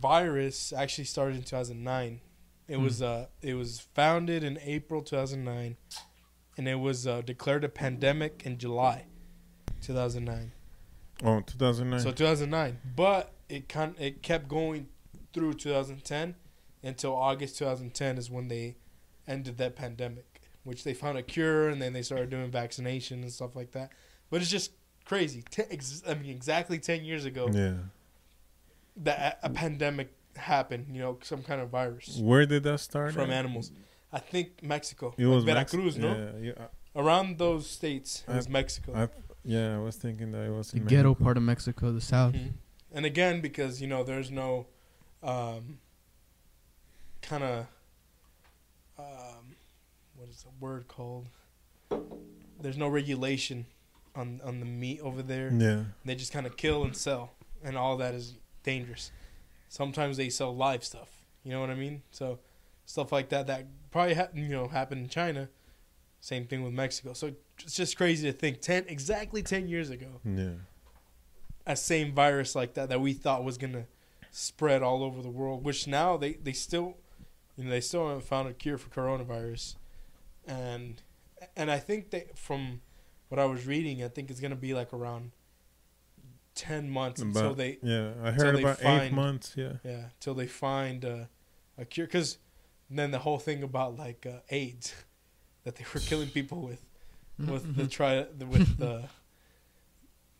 [0.00, 2.20] virus actually started in 2009.
[2.72, 2.84] It Hmm.
[2.84, 5.76] was uh, it was founded in April 2009,
[6.56, 9.04] and it was uh, declared a pandemic in July
[9.82, 10.52] 2009.
[11.24, 12.00] oh 2009.
[12.00, 14.88] So 2009, but it kind it kept going
[15.34, 16.34] through 2010
[16.82, 18.76] until August 2010 is when they
[19.28, 23.30] ended that pandemic, which they found a cure and then they started doing vaccination and
[23.32, 23.90] stuff like that.
[24.30, 24.72] But it's just
[25.04, 25.42] crazy.
[25.50, 27.74] Ten, ex- I mean, exactly 10 years ago yeah.
[28.96, 30.86] that a pandemic happened.
[30.90, 33.12] You know, some kind of virus Where did that start?
[33.12, 33.36] from at?
[33.36, 33.70] animals.
[34.12, 36.32] I think Mexico, It like was Veracruz, Mex- no?
[36.40, 38.92] Yeah, yeah, Around those states, it was Mexico.
[38.94, 39.08] I,
[39.44, 39.76] yeah.
[39.76, 41.24] I was thinking that it was The in ghetto Mexico.
[41.24, 42.34] part of Mexico, the south.
[42.34, 42.52] Mhm.
[42.92, 44.66] And again, because you know, there's no
[45.22, 45.78] um,
[47.22, 47.66] kind of
[48.98, 49.56] um,
[50.16, 51.26] what is the word called?
[52.60, 53.66] There's no regulation
[54.14, 55.50] on on the meat over there.
[55.52, 55.84] Yeah.
[56.04, 57.32] They just kind of kill and sell,
[57.64, 59.10] and all that is dangerous.
[59.72, 61.08] Sometimes they sell live stuff.
[61.44, 62.02] You know what I mean?
[62.10, 62.40] So
[62.84, 65.48] stuff like that that probably ha- you know happened in China.
[66.20, 67.14] Same thing with Mexico.
[67.14, 70.56] So it's just crazy to think ten exactly ten years ago Yeah.
[71.66, 73.86] a same virus like that that we thought was gonna
[74.30, 75.64] spread all over the world.
[75.64, 76.98] Which now they they still,
[77.56, 79.76] you know, they still haven't found a cure for coronavirus,
[80.46, 81.00] and
[81.56, 82.82] and I think that from
[83.30, 85.30] what I was reading, I think it's gonna be like around
[86.54, 88.12] ten months until they Yeah.
[88.22, 89.54] I heard they about eight months.
[89.56, 89.74] Yeah.
[89.84, 91.24] yeah till they find uh,
[91.78, 92.06] a cure.
[92.06, 92.38] Because
[92.90, 94.94] then the whole thing about like uh, AIDS
[95.64, 96.84] that they were killing people with
[97.38, 99.08] with the try the, with the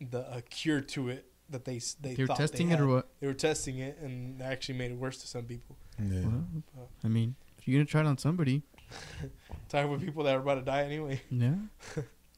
[0.01, 3.09] the a cure to it that they they They were testing they it or what?
[3.21, 5.77] They were testing it and they actually made it worse to some people.
[5.99, 6.21] Yeah.
[6.23, 8.63] Well, I mean, if you're gonna try it on somebody,
[9.69, 11.23] Talking with people that are about to die anyway.
[11.31, 11.55] yeah.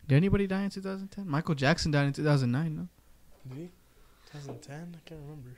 [0.07, 1.27] Did anybody die in 2010?
[1.29, 2.77] Michael Jackson died in 2009.
[2.77, 2.89] No.
[3.49, 3.71] Did he?
[4.33, 4.97] 2010?
[4.97, 5.51] I can't remember.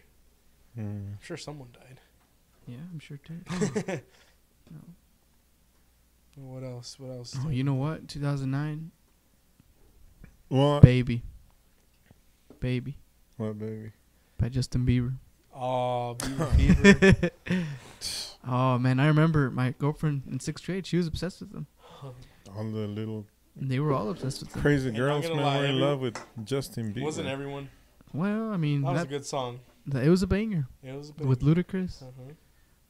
[0.79, 1.13] Mm.
[1.15, 2.01] I'm sure someone died.
[2.67, 3.41] Yeah, I'm sure too.
[4.71, 4.81] no.
[6.37, 6.99] What else?
[6.99, 7.37] What else?
[7.45, 8.09] Oh, you know what?
[8.09, 8.91] 2009,
[10.49, 10.83] What?
[10.83, 11.23] baby,
[12.61, 12.99] baby
[13.37, 13.93] What baby?
[14.39, 15.15] by Justin Bieber.
[15.55, 17.31] Oh, Beaver Fever.
[18.47, 20.87] oh man, I remember my girlfriend in sixth grade.
[20.87, 21.67] She was obsessed with them.
[22.03, 22.15] All
[22.65, 23.25] the little
[23.59, 24.61] And they were all obsessed with them.
[24.61, 27.03] crazy And girls, man, lie, were in love with Justin Bieber.
[27.05, 27.71] Wasn't everyone?
[28.17, 29.61] Well, I mean, That was a good song.
[29.87, 31.27] that- it was a banger It was a big.
[31.27, 32.33] with Ludacris uh-huh.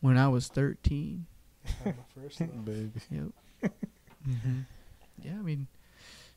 [0.00, 1.26] when I was 13.
[1.84, 2.46] Not my first though.
[2.64, 2.90] baby.
[3.10, 3.32] Yep.
[4.24, 4.60] hmm
[5.22, 5.66] Yeah, I mean,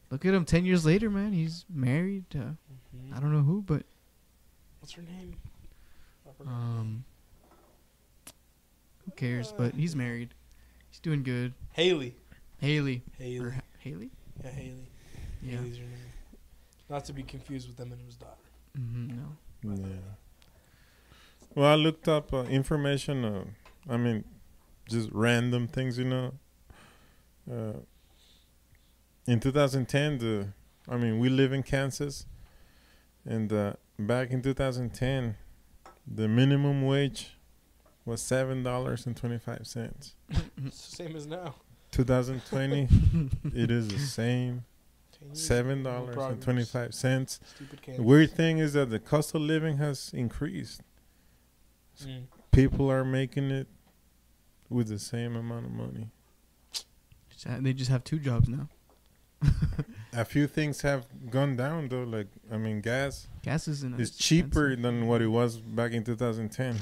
[0.10, 0.46] look at him.
[0.46, 2.30] Ten years later, man, he's married.
[2.32, 2.38] To,
[2.96, 3.16] Mhm.
[3.16, 3.84] I don't know who, but
[4.80, 5.36] What's her name?
[6.48, 7.04] Um,
[9.06, 9.52] who cares?
[9.56, 10.34] But he's married.
[10.90, 11.54] He's doing good.
[11.74, 12.16] Haley.
[12.60, 13.52] Haley or Haley.
[13.52, 14.10] Ha- Haley?
[14.44, 14.90] Yeah, Haley.
[15.42, 15.58] Yeah.
[15.58, 15.94] Haley's her name.
[16.90, 18.34] Not to be confused with Eminem's daughter.
[18.80, 19.08] Hmm
[19.64, 19.76] no.
[19.76, 19.96] Yeah.
[21.56, 23.26] Well, I looked up uh, information.
[23.26, 23.44] Uh,
[23.90, 24.24] I mean,
[24.88, 26.32] just random things, you know.
[27.52, 27.80] Uh,
[29.26, 30.48] in 2010, the
[30.88, 32.26] I mean, we live in Kansas,
[33.26, 35.36] and uh, back in 2010,
[36.08, 37.36] the minimum wage
[38.06, 40.16] was seven dollars and twenty-five cents.
[40.72, 41.56] Same as now.
[41.92, 42.88] 2020,
[43.56, 44.64] it is the same, 10 years,
[45.34, 46.44] seven no dollars and progress.
[46.44, 50.82] twenty-five The weird thing is that the cost of living has increased.
[52.04, 52.28] Mm.
[52.52, 53.68] people are making it
[54.70, 56.08] with the same amount of money.
[57.60, 58.70] They just have two jobs now.
[60.14, 62.04] A few things have gone down though.
[62.04, 64.00] Like I mean, gas Gas isn't.
[64.00, 66.78] is cheaper than what it was back in 2010.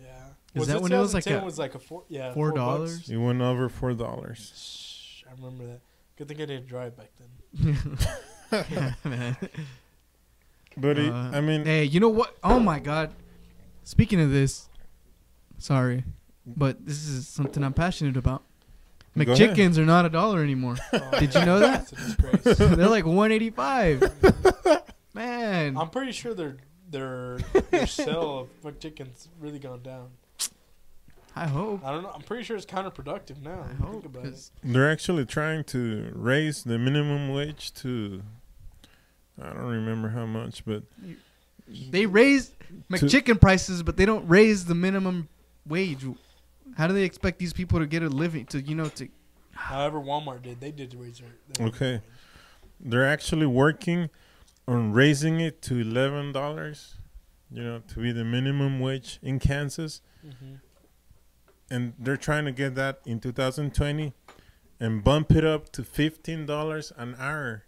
[0.00, 0.06] Yeah.
[0.54, 3.08] Is that when it was like 2010 a- was like a four, yeah, four dollars?
[3.08, 5.24] It went over four dollars.
[5.28, 5.80] I remember that.
[6.16, 7.78] Good thing I didn't drive back then.
[8.70, 9.36] yeah, man.
[10.76, 12.36] But it, Uh, I mean, Hey, you know what?
[12.42, 13.12] Oh my god.
[13.84, 14.68] Speaking of this,
[15.58, 16.04] sorry,
[16.46, 18.42] but this is something I'm passionate about.
[19.16, 19.24] Go.
[19.24, 20.76] McChickens are not a dollar anymore.
[20.92, 21.92] Oh, Did you know that?
[21.92, 22.66] It's a.
[22.76, 24.10] They're like 185.
[25.14, 26.56] Man, I'm pretty sure their
[26.88, 27.38] their
[27.70, 30.10] their sale of McChicken's really gone down.
[31.34, 31.84] I hope.
[31.84, 32.10] I don't know.
[32.14, 33.62] I'm pretty sure it's counterproductive now.
[33.64, 34.30] I Think hope about it.
[34.30, 38.22] 'cause they're actually trying to raise the minimum wage to.
[39.40, 40.82] I don't remember how much, but
[41.90, 42.52] they raise
[42.90, 45.28] McChicken prices, but they don't raise the minimum
[45.66, 46.04] wage.
[46.76, 48.44] How do they expect these people to get a living?
[48.46, 49.08] To you know, to
[49.52, 50.60] However, Walmart did.
[50.60, 51.28] They did raise their.
[51.54, 52.00] their Okay.
[52.80, 54.10] they're actually working
[54.66, 56.96] on raising it to eleven dollars.
[57.50, 60.02] You know, to be the minimum wage in Kansas.
[60.22, 60.54] hmm
[61.72, 64.12] and they're trying to get that in 2020
[64.78, 67.64] and bump it up to $15 an hour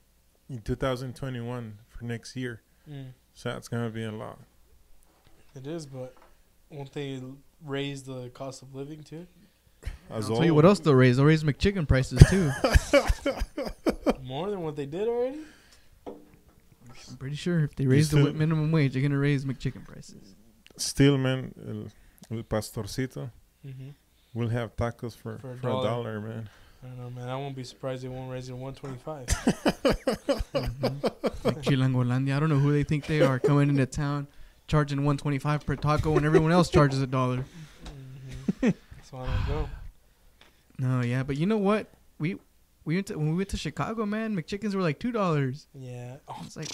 [0.50, 2.60] in 2021 for next year.
[2.88, 3.12] Mm.
[3.32, 4.38] So that's going to be a lot.
[5.56, 6.14] It is, but
[6.68, 7.22] won't they
[7.64, 9.26] raise the cost of living too?
[10.10, 11.16] As I'll tell you what else they'll raise.
[11.16, 12.50] They'll raise McChicken prices too.
[14.22, 15.40] More than what they did already?
[16.06, 19.86] I'm pretty sure if they raise the still- wi- minimum wage, they're gonna raise McChicken
[19.86, 20.34] prices.
[20.76, 21.54] Still, man,
[22.30, 23.30] el, el pastorcito
[23.66, 23.90] Mm-hmm.
[24.38, 25.88] will have tacos for, For for, a a, dollar.
[25.88, 26.20] dollar.
[26.20, 26.48] man.
[26.82, 27.28] I don't know, man.
[27.30, 29.26] I won't be surprised they won't raise it to 125.
[30.54, 31.02] Mhm.
[31.44, 32.36] Like Chilangolandia.
[32.36, 34.26] I don't know who they think they are coming into town,
[34.66, 37.44] charging 125 per taco when everyone else charges a dollar.
[38.60, 38.70] hmm
[39.02, 39.68] So I don't go.
[40.78, 41.86] No, yeah, but you know what?
[42.18, 42.36] We
[42.84, 44.34] we went to, when we went to Chicago, man.
[44.36, 45.68] McChickens were like two dollars.
[45.72, 46.16] Yeah.
[46.26, 46.68] Oh, It's like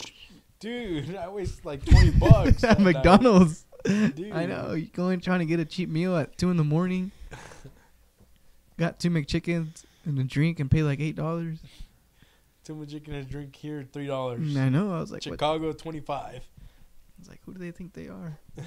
[0.59, 2.65] dude, I waste like 20 bucks.
[2.65, 2.81] at that.
[2.81, 3.67] McDonald's.
[3.85, 4.33] Dude.
[4.33, 6.65] I know you go in trying to get a cheap meal at two in the
[6.65, 7.13] morning.
[8.79, 11.59] Got two McChickens and a drink and pay like eight dollars.
[12.65, 14.57] Too much chicken and a drink here, three dollars.
[14.57, 14.95] I know.
[14.95, 15.23] I was like.
[15.23, 16.19] Chicago, 25.
[16.19, 16.41] I
[17.19, 18.39] was like, who do they think they are?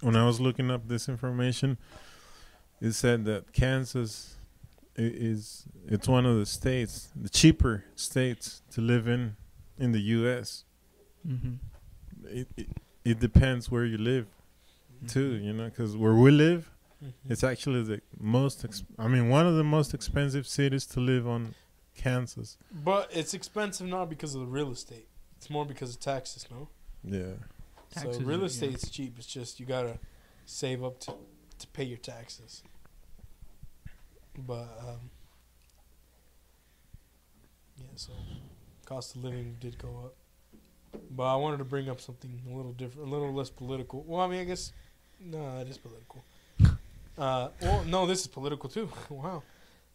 [0.00, 1.78] When I was looking up this information,
[2.80, 4.36] it said that Kansas
[4.96, 9.36] is it's one of the states, the cheaper states to live in
[9.78, 10.64] in the U.S.
[11.26, 11.54] Mm-hmm.
[12.26, 12.68] It it,
[13.04, 14.26] it depends where you live
[15.08, 16.70] too, you know, because where we live,
[17.02, 17.12] Mhm.
[17.28, 18.64] it's actually the most.
[18.64, 21.54] Ex- I mean, one of the most expensive cities to live on,
[21.94, 22.56] Kansas.
[22.72, 25.06] But it's expensive not because of the real estate.
[25.36, 26.68] It's more because of taxes, no?
[27.04, 27.34] Yeah,
[27.90, 28.46] Taxes so are- real yeah.
[28.46, 29.18] estate's cheap.
[29.18, 29.98] It's just you gotta
[30.46, 31.14] save up to
[31.58, 32.62] to pay your taxes.
[34.36, 35.10] But um,
[37.78, 38.12] yeah, so
[38.86, 40.14] cost of living did go up.
[41.10, 44.02] But I wanted to bring up something a little different, a little less political.
[44.06, 44.72] Well, I mean, I guess
[45.20, 46.24] no, it is political.
[47.18, 48.88] uh, well, no, this is political too.
[49.08, 49.42] wow,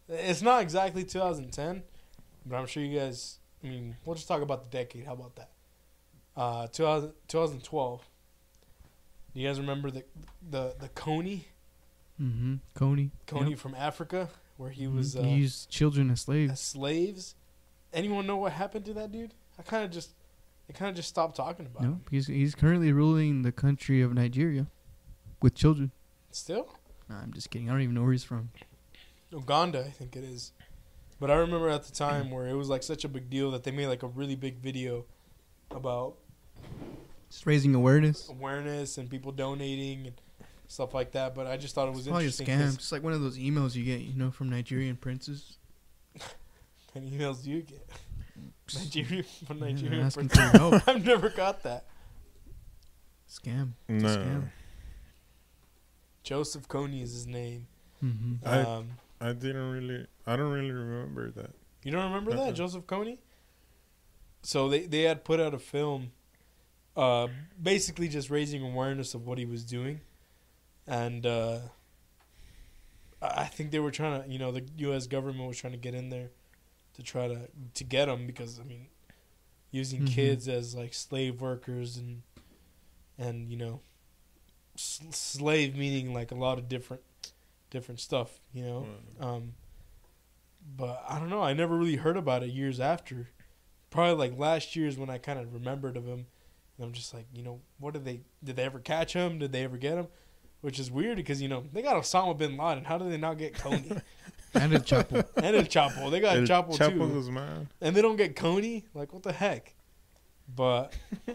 [0.07, 1.83] it's not exactly 2010,
[2.45, 3.39] but I'm sure you guys.
[3.63, 5.05] I mean, we'll just talk about the decade.
[5.05, 5.49] How about that?
[6.37, 8.01] Uh, 2000, 2012.
[9.33, 10.03] Do you guys remember the
[10.49, 11.41] the the Kony
[12.21, 12.55] Mm-hmm.
[12.75, 13.11] Kony.
[13.27, 13.59] Kony Yep.
[13.59, 14.27] from Africa,
[14.57, 14.95] where he Mhm.
[14.95, 16.59] was uh, he used children as as slaves.
[16.59, 17.35] slaves?
[17.93, 19.33] Anyone know what happened to that dude?
[19.57, 20.09] I kind of just,
[20.69, 22.01] I kind of just stopped talking about No, him.
[22.11, 24.67] he's he's currently ruling the country of Nigeria
[25.41, 25.91] with children.
[26.31, 26.75] Still,
[27.09, 27.69] Nah, I'm just kidding.
[27.69, 28.51] I don't even know where he's from.
[29.31, 30.51] Uganda, I think it is.
[31.19, 33.63] But I remember at the time where it was like such a big deal that
[33.63, 35.05] they made like a really big video
[35.71, 36.15] about
[37.29, 38.29] Just raising awareness.
[38.29, 40.21] awareness and people donating and
[40.67, 41.33] stuff like that.
[41.35, 42.47] But I just thought it was It's probably a interesting.
[42.47, 42.59] scam.
[42.65, 45.57] 'cause- Just like one of those emails you get, you know, from Nigerian princes.
[46.93, 47.87] What emails do you get?
[48.77, 50.05] Nigerian from Nigerian.
[50.05, 50.51] asking person.
[50.51, 50.83] for help.
[50.87, 51.85] I've never got that.
[53.29, 53.71] Scam.
[53.87, 54.49] No, scam.
[56.23, 57.67] Joseph Kony is his name.
[58.03, 58.47] Mm-hmm.
[58.47, 58.89] I- Um,
[59.21, 60.05] I didn't really.
[60.25, 61.51] I don't really remember that.
[61.83, 62.51] You don't remember that, Uh-uh.
[62.53, 63.17] Joseph Kony?
[64.43, 66.11] So they they had put out a film,
[66.95, 67.27] uh,
[67.61, 69.99] basically just raising awareness of what he was doing,
[70.87, 71.57] and uh,
[73.21, 75.07] I I think they were trying to, you know, the U.S.
[75.07, 76.29] government was trying to get in there
[76.99, 78.87] to try to to get them because I mean,
[79.71, 80.11] using Mhm.
[80.13, 82.21] kids as like slave workers and
[83.17, 83.81] and you know,
[84.75, 87.03] s- slave meaning like a lot of different
[87.69, 88.87] different stuff, you know.
[89.19, 89.53] Um,
[90.77, 91.41] but I don't know.
[91.41, 93.29] I never really heard about it years after.
[93.89, 96.27] Probably like last year is when I kind of remembered of him,
[96.77, 98.21] and I'm just like, you know, what did they?
[98.43, 99.39] Did they ever catch him?
[99.39, 100.07] Did they ever get him?
[100.61, 102.83] Which is weird because you know they got Osama bin Laden.
[102.85, 104.01] How did they not get Kony
[104.53, 105.25] And a Chapo.
[105.35, 106.09] and El Chapo?
[106.09, 107.69] They got El Chapo, Chapo too, Guzman.
[107.81, 108.83] and they don't get Kony.
[108.93, 109.75] Like what the heck?
[110.55, 110.93] But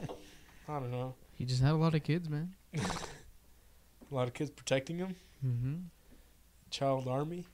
[0.68, 1.14] I don't know.
[1.36, 2.54] He just had a lot of kids, man.
[4.10, 5.16] A lot of kids protecting him.
[5.44, 5.74] Mm-hmm.
[6.70, 7.46] Child army.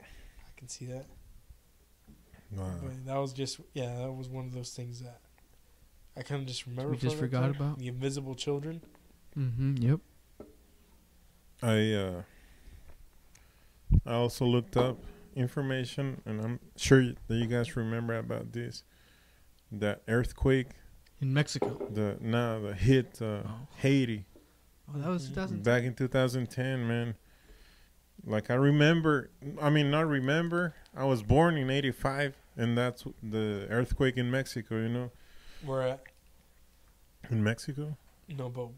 [0.00, 0.04] I
[0.56, 1.06] can see that.
[2.50, 2.74] Wow.
[2.82, 5.20] But that was just yeah, that was one of those things that
[6.16, 6.90] I kind of just remember.
[6.90, 7.50] We just forgot time.
[7.50, 7.78] about.
[7.78, 8.82] the invisible children.
[9.38, 9.76] Mm-hmm.
[9.76, 10.00] Yep.
[11.62, 12.22] I uh,
[14.06, 14.98] I also looked up
[15.36, 18.84] information, and I'm sure that you guys remember about this.
[19.72, 20.68] That earthquake,
[21.20, 21.78] In Mexico.
[21.90, 23.68] the now the hit uh, Oh.
[23.76, 24.26] Haiti
[24.92, 25.34] Oh, that was Mhm.
[25.34, 25.62] 2000.
[25.62, 27.14] back in 2010, man.
[28.26, 29.30] Like I remember,
[29.62, 30.74] I mean not remember.
[30.94, 34.76] I was born in '85, and that's the earthquake in Mexico.
[34.82, 35.10] You know,
[35.64, 36.02] Where at?
[37.30, 37.96] in Mexico,
[38.28, 38.70] No, but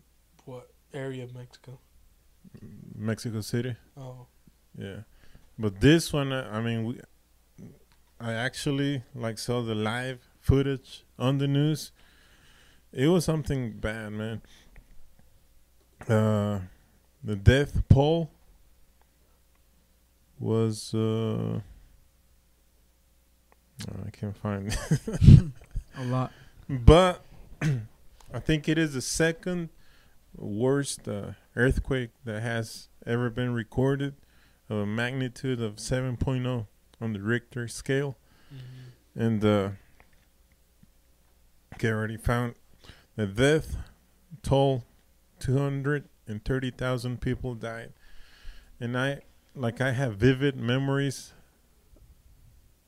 [0.44, 1.78] what area of Mexico?
[2.94, 3.76] Mexico City.
[3.96, 4.26] Oh,
[4.76, 5.00] Yeah,
[5.58, 7.00] but this one, uh, I mean, we,
[8.20, 11.92] I actually like saw the live footage on the news.
[12.92, 14.42] It was something bad, man.
[16.08, 16.60] Uh,
[17.22, 18.30] the death poll
[20.38, 21.60] was uh,
[24.06, 24.76] I can't find,
[25.98, 26.32] A lot.
[26.68, 27.24] but
[28.32, 29.70] I think it is the second
[30.36, 34.14] worst uh, earthquake that has ever been recorded
[34.72, 36.66] of a magnitude of 7.0
[37.00, 38.16] on the Richter scale.
[38.52, 39.20] mm-hmm.
[39.20, 39.70] And uh,
[41.84, 42.54] already found
[43.16, 43.76] the death
[44.42, 44.84] toll
[45.40, 47.92] 230,000 people died.
[48.80, 49.20] And I,
[49.54, 51.32] like, I have vivid memories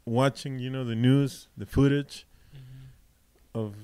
[0.07, 3.59] watching, you know, the news, the footage Mm-hmm.
[3.59, 3.74] of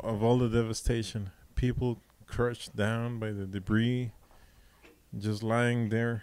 [0.00, 1.30] of all the devastation.
[1.54, 4.12] People crushed down by the debris,
[5.18, 6.22] just lying there,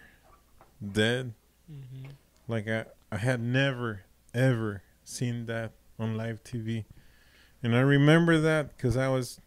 [0.81, 1.33] dead.
[1.71, 2.09] Mm-hmm.
[2.47, 4.01] Like I, I had never
[4.33, 6.85] ever seen that on live TV,
[7.63, 9.39] and I remember that because I was.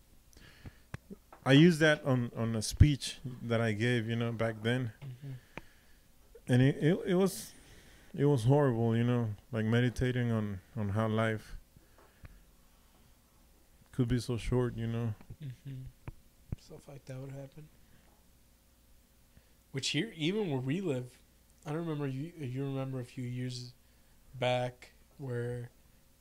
[1.47, 5.33] I used that on on a speech that I gave, you know, back then, Mm-hmm.
[6.53, 7.53] and it, it it was,
[8.17, 11.57] it was horrible, you know, like meditating on on how life
[13.93, 15.15] could be so short, you know.
[15.45, 15.83] Mm-hmm.
[16.61, 17.69] Stuff like that would happen.
[19.73, 21.07] Which here, even where we live,
[21.67, 22.07] I don't remember.
[22.07, 23.73] You you remember a few years
[24.39, 25.71] back where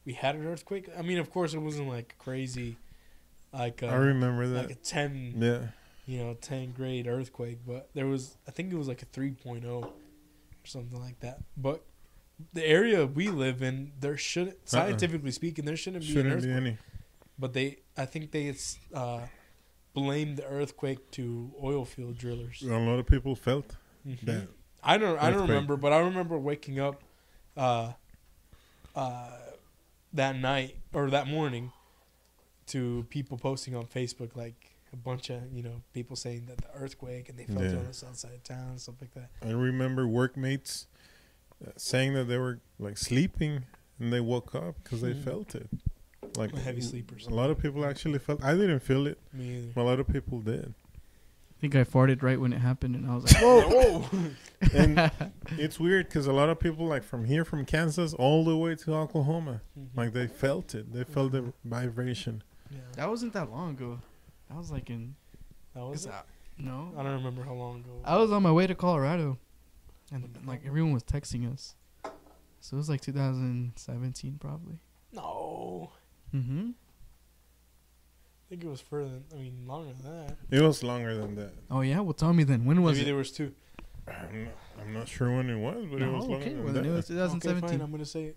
[0.06, 0.90] we had an earthquake?
[0.98, 2.78] I mean, of course, it wasn't like crazy,
[3.52, 4.68] like uh, I remember that.
[4.68, 5.68] like a ten, yeah,
[6.06, 7.60] you know, ten grade earthquake.
[7.66, 9.90] But there was, I think it was like a three or
[10.64, 11.40] something like that.
[11.58, 11.84] But
[12.54, 16.54] the area we live in, there shouldn't, scientifically speaking, there shouldn't be an shouldn't earthquake
[16.54, 16.78] be any.
[17.38, 18.54] but they I think they
[18.94, 19.22] uh,
[19.94, 22.62] blamed the earthquake to oil field drillers.
[22.62, 23.76] A lot of people felt
[24.08, 24.22] Mhm.
[24.22, 24.48] that.
[24.84, 27.02] I don't I don't remember, but I remember waking up
[27.56, 27.94] uh,
[28.96, 29.30] uh,
[30.14, 31.72] that night or that morning
[32.68, 36.68] to people posting on Facebook like a bunch of you know people saying that the
[36.76, 37.80] earthquake and they felt it Yeah.
[37.80, 39.30] on the south side of town and stuff like that.
[39.46, 40.88] I remember workmates
[41.66, 43.66] uh, saying that they were like sleeping
[44.00, 45.24] and they woke up because they Mhm.
[45.24, 45.70] felt it.
[46.38, 47.28] Like Heavy sleepers.
[47.28, 48.44] A lot of people actually felt.
[48.44, 49.20] I didn't feel it.
[49.34, 49.72] Me either.
[49.76, 50.74] but A lot of people did.
[51.64, 53.62] I think I farted right when it happened, and I was like, Whoa!
[54.02, 54.06] whoa.
[54.74, 55.10] And
[55.58, 58.76] it's weird because a lot of people, like from here, from Kansas, all the way
[58.76, 59.62] to Oklahoma,
[59.96, 60.92] like they felt it.
[60.92, 62.44] They felt the vibration.
[62.70, 62.80] yeah.
[62.98, 63.98] that wasn't that long ago.
[64.54, 65.16] I was like in
[65.74, 66.02] that was.
[66.02, 66.10] is it?
[66.10, 66.26] that-
[66.58, 66.92] no.
[66.98, 68.02] I don't remember how long ago.
[68.04, 69.38] I was on my way to Colorado,
[70.12, 71.76] and like everyone was texting us.
[72.60, 74.80] So it was like 2017, probably.
[75.14, 75.92] no,
[76.36, 76.72] Mm-hmm.
[78.46, 79.10] I think it was further.
[79.10, 80.36] Than, I mean, longer than that.
[80.52, 81.54] It was longer than that.
[81.72, 82.66] Oh yeah, well tell me then.
[82.66, 83.06] When was Maybe it?
[83.06, 83.54] there was two.
[84.08, 86.74] I'm not, I'm not sure when it was, but it was longer okay, than well
[86.74, 86.84] that.
[86.84, 87.40] then it was Okay, fine.
[87.40, 87.82] 2017.
[87.82, 88.34] I'm gonna say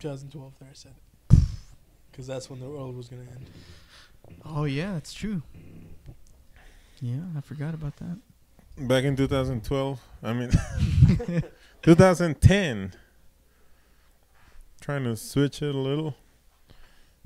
[0.00, 0.52] 2012.
[0.60, 0.92] There, I said
[1.30, 1.38] it.
[2.10, 3.46] Because that's when the world was gonna end.
[4.44, 5.42] oh yeah, that's true.
[7.00, 8.18] Yeah, I forgot about that.
[8.78, 10.50] Back in 2012, I mean
[11.82, 12.92] 2010.
[14.80, 16.16] Trying to switch it a little.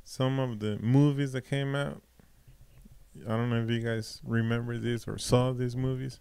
[0.08, 2.00] Some of the movies that came out.
[3.26, 6.20] I don't know if you guys remember this or saw these movies.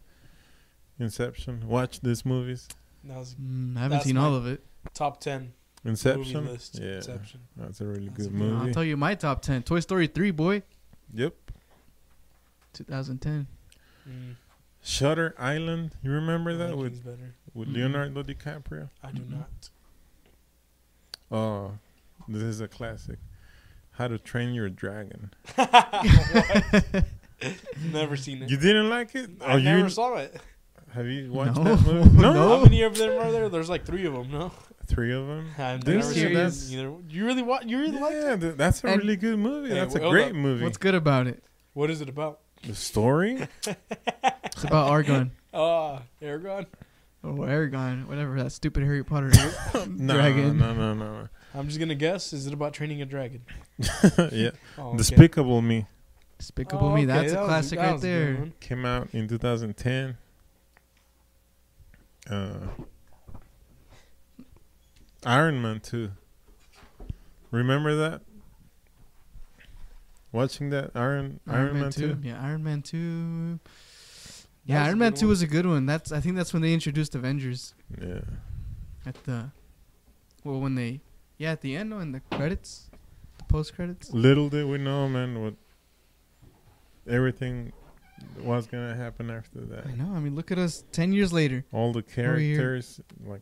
[0.98, 1.68] Inception.
[1.68, 2.68] Watch these movies.
[3.04, 4.66] That was Mm, I haven't seen all of it.
[4.96, 6.34] top ten Inception.
[6.46, 6.80] movie list.
[6.80, 7.42] Yeah, Inception.
[7.56, 9.62] that's a really That's a good good I'll tell you my top 10.
[9.64, 10.64] Toy Story 3, boy.
[11.14, 11.36] Yep.
[12.74, 13.46] 2010.
[14.10, 14.36] Mm,
[14.82, 15.96] Shutter Island.
[16.02, 17.36] You remember that with better.
[17.54, 17.74] with Mhm.
[17.76, 18.90] Leonardo DiCaprio?
[19.04, 19.30] I do Mhm.
[19.30, 19.70] not.
[21.32, 21.78] Oh,
[22.28, 23.20] this is a classic.
[23.98, 25.32] How to Train Your Dragon.
[27.92, 28.50] Never seen it.
[28.50, 29.30] You didn't like it?
[29.42, 30.36] I Oh, never you saw it.
[30.94, 31.76] have you watched No.
[31.76, 32.10] that movie?
[32.22, 32.58] No, No.
[32.58, 33.50] How many of them are there?
[33.50, 34.32] There's like three of them.
[34.32, 34.52] No,
[34.88, 35.50] three of them.
[35.58, 36.94] I've This never seen series- that either.
[37.10, 37.70] You really want?
[37.70, 38.24] You really like it?
[38.24, 39.70] Yeah, th- that's a And- really good movie.
[39.70, 40.36] Hey, that's a hold great up.
[40.36, 40.64] movie.
[40.64, 41.44] What's good about it?
[41.74, 42.40] What is it about?
[42.66, 43.48] the story?
[43.68, 45.32] It's about Argon.
[45.54, 46.66] Ah, Eragon.
[47.24, 48.08] Oh, Eragon.
[48.08, 49.30] Whatever, that stupid Harry Potter
[49.88, 50.58] no, dragon.
[50.58, 52.34] No, no, no, no, I'm just gonna guess.
[52.34, 53.42] Is it about training a dragon?
[54.32, 54.98] yeah, Oh, okay.
[54.98, 55.86] Despicable Me
[56.38, 57.06] Despicable Oh, Me.
[57.06, 58.52] That's that a was- classic that right was a good there.
[58.60, 60.18] came out in 2010.
[62.30, 62.54] Uh,
[65.26, 66.12] Iron Man 2.
[67.52, 68.22] Remember that?
[70.32, 72.18] Watching that Iron Iron, Man, 2.
[72.22, 73.60] Yeah, Iron Man 2.
[74.66, 75.30] Yeah, was Iron Man 2 one.
[75.30, 75.86] was a good one.
[75.86, 78.20] That's I think that's when they introduced Avengers Yeah.
[79.06, 79.52] at the
[80.44, 81.00] well when they
[81.38, 82.90] yeah, at the end when the credits,
[83.38, 84.12] the post credits.
[84.12, 85.54] Little did we know, man, what
[87.08, 87.72] everything
[88.40, 89.88] was gonna happen after that.
[89.88, 90.14] I know.
[90.16, 91.66] I mean, look at us 10 years later.
[91.72, 93.42] All the characters, like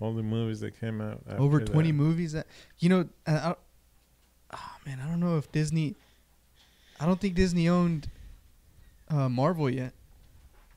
[0.00, 1.22] all the movies that came out.
[1.28, 1.94] After Over 20 that.
[1.94, 2.46] movies that
[2.78, 3.54] you know, I, I,
[4.54, 5.96] oh man, I don't know if Disney
[7.02, 8.08] I don't think Disney owned
[9.10, 9.92] uh, Marvel yet.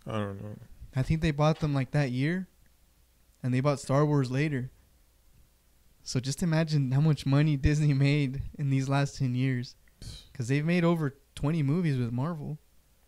[0.08, 0.56] I don't know.
[0.96, 2.48] I think they bought them like that year,
[3.44, 4.72] and they bought Star Wars later.
[6.08, 9.76] So just imagine how much money Disney made in these last ten years,
[10.32, 12.60] because they've made over twenty movies with Marvel.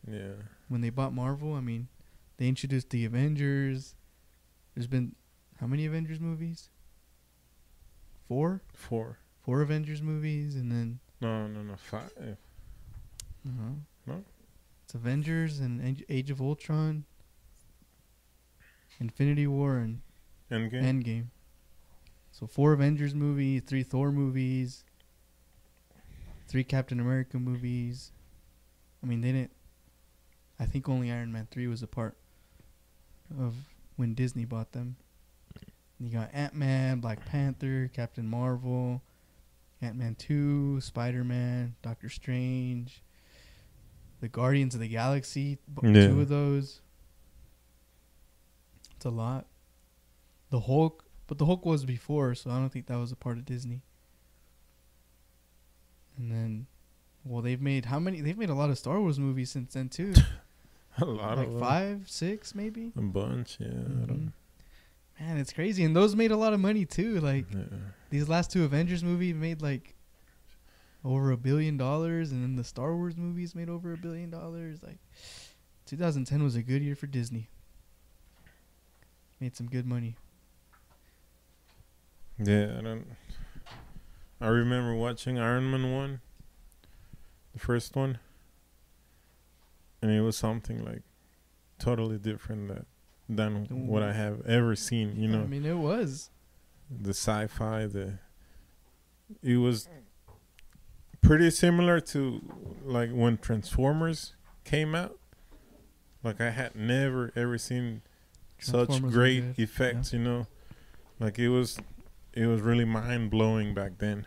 [0.09, 0.33] Yeah.
[0.67, 1.87] When they bought Marvel, I mean,
[2.37, 3.93] they introduced the Avengers.
[4.73, 5.15] There's been
[5.59, 6.69] how many Avengers movies?
[8.27, 9.19] Four, Four.
[9.41, 11.75] four Avengers movies, and then No, no, no.
[11.77, 12.11] Five.
[12.19, 12.33] uh
[14.07, 14.23] No?
[14.83, 17.05] it's Avengers and Age- Age of Ultron,
[18.99, 20.01] Infinity War, and
[20.51, 20.83] Endgame.
[20.83, 21.25] Endgame.
[22.37, 24.83] So four Avengers movies, three Thor movies,
[26.47, 28.11] three Captain America movies.
[29.01, 29.53] I mean, they didn't.
[30.59, 32.15] I think only Iron Man three was a part
[33.39, 33.55] of
[33.95, 34.97] when Disney bought them.
[35.99, 39.01] You got Ant Man, Black Panther, Captain Marvel,
[39.81, 43.01] Ant Man two, Spider Man, Doctor Strange,
[44.21, 45.57] the Guardians of the Galaxy.
[45.81, 46.09] Yeah.
[46.09, 46.81] Two of those.
[48.95, 49.47] It's a lot.
[50.51, 53.37] The Hulk, but the Hulk was before, so I don't think that was a part
[53.37, 53.81] of Disney.
[56.17, 56.67] And then,
[57.23, 58.21] well, they've made how many?
[58.21, 60.13] They've made a lot of Star Wars movies since then too.
[60.97, 61.61] a lot like of them.
[61.61, 62.91] five, six, maybe.
[62.97, 63.67] A bunch, yeah.
[63.67, 64.07] I Mhm.
[64.07, 64.33] don't,
[65.19, 67.19] Man, it's crazy, and those made a lot of money too.
[67.19, 67.63] Like yeah.
[68.11, 69.95] these last two Avengers movies made like
[71.03, 74.83] over a billion dollars, and then the Star Wars movies made over a billion dollars.
[74.83, 74.99] Like
[75.85, 77.49] 2010 was a good year for Disney.
[79.39, 80.15] Made some good money.
[82.39, 83.05] Yeah, I don't.
[84.39, 86.21] I remember watching Iron Man one,
[87.53, 88.19] the first one,
[90.01, 91.01] and it was something like
[91.79, 92.85] totally different that
[93.27, 95.15] than what I have ever seen.
[95.15, 96.29] You know, I mean, it was.
[96.89, 98.19] the sci-fi, the
[99.41, 99.89] it was
[101.21, 102.41] pretty similar to
[102.85, 104.33] like when Transformers
[104.63, 105.17] came out.
[106.23, 108.01] Like I had never ever seen
[108.59, 110.45] such great effects, you know.
[111.19, 111.79] Like it was
[112.37, 114.25] it was really mind blowing back then.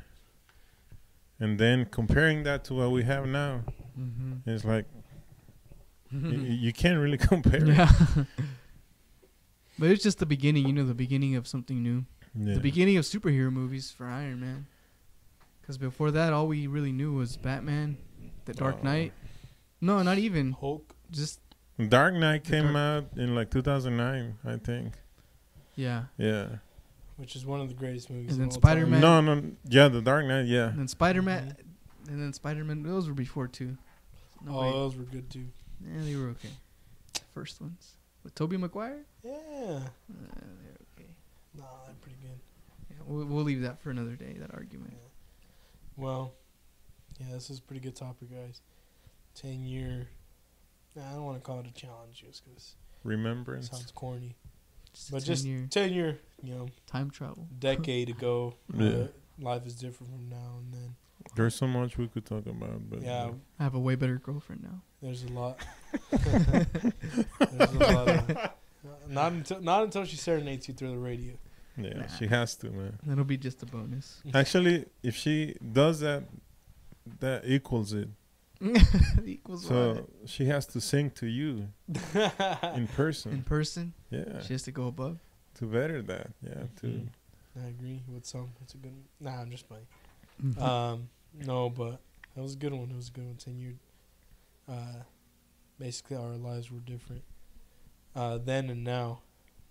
[1.38, 3.62] And then comparing that to what we have now,
[3.98, 4.48] Mm-hmm.
[4.48, 4.86] it's like
[6.12, 7.64] y- y- you can't really compare.
[7.66, 7.90] Yeah.
[9.78, 12.04] but it's just the beginning, you know, the beginning of something new.
[12.34, 12.54] Yeah.
[12.54, 14.66] The beginning of superhero movies for Iron Man.
[15.61, 17.96] Because before that, all we really knew was Batman,
[18.44, 18.84] The Dark Oh.
[18.84, 19.12] Knight.
[19.80, 20.52] No, not even.
[20.52, 20.94] Hulk.
[21.11, 21.40] Just
[21.88, 24.94] Dark Knight came Dark- out in like 2009, I think.
[25.74, 26.04] yeah.
[26.18, 26.46] Yeah.
[27.21, 28.33] Which is one of the greatest movies.
[28.33, 28.55] And then all.
[28.55, 29.01] Spider-Man.
[29.01, 30.68] No, no, yeah, the Dark Knight, yeah.
[30.68, 31.55] And then Spider Man,
[32.09, 32.83] and then Spider Man.
[32.83, 33.77] Those were before too.
[34.45, 34.71] No oh, way.
[34.73, 35.47] those were good too.
[35.87, 36.49] Yeah, they were okay.
[37.35, 39.05] First ones with Tobey Maguire.
[39.23, 41.11] Yeah, Uh, they're okay.
[41.57, 42.41] nah, they're pretty good.
[42.91, 44.37] Yeah, we'll, we'll leave that for another day.
[44.39, 44.95] That argument.
[45.97, 46.33] Well,
[47.18, 48.62] yeah, this is a pretty good topic, guys.
[49.35, 50.09] Ten year.
[50.97, 53.71] Nah, I don't want to call it a challenge just because Remembrance.
[53.71, 54.37] sounds corny.
[54.93, 57.49] Just But a just 10-year ten year, you know, time travel.
[57.59, 58.55] decade ago.
[58.78, 59.07] uh, Yeah.
[59.41, 60.95] life is different from now and then.
[61.36, 64.62] There's so much we could talk about, but Yeah, I have a way better girlfriend
[64.62, 64.82] now.
[65.03, 65.59] there's a lot.
[66.11, 68.09] there's a lot.
[68.09, 68.51] Of,
[69.09, 71.34] not until not until she serenades you through the radio.
[71.76, 72.07] yeah, Nah.
[72.18, 72.99] she has to, man.
[73.05, 74.22] That'll be just a bonus.
[74.34, 76.24] Actually, if she does that,
[77.20, 78.09] that equals it.
[79.24, 80.05] Equals So what?
[80.28, 81.68] she has to sing to you
[82.74, 83.32] in person.
[83.32, 83.43] in person.
[83.43, 83.95] person.
[84.11, 85.18] Yeah, She has to go above.
[85.55, 86.30] To better that.
[86.42, 87.09] Yeah, to Mhm.
[87.62, 88.53] I agree with some.
[88.62, 88.94] It's a good.
[89.20, 89.86] Nah, I'm just playing.
[90.42, 90.59] Mhm.
[90.61, 92.01] Um, no, but
[92.34, 92.90] that was a good one.
[92.90, 93.36] It was a good one.
[93.36, 93.74] Ten year.
[94.68, 95.03] Uh,
[95.78, 97.22] basically, our lives were different
[98.14, 99.20] uh, then and now,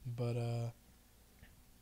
[0.05, 0.69] but uh,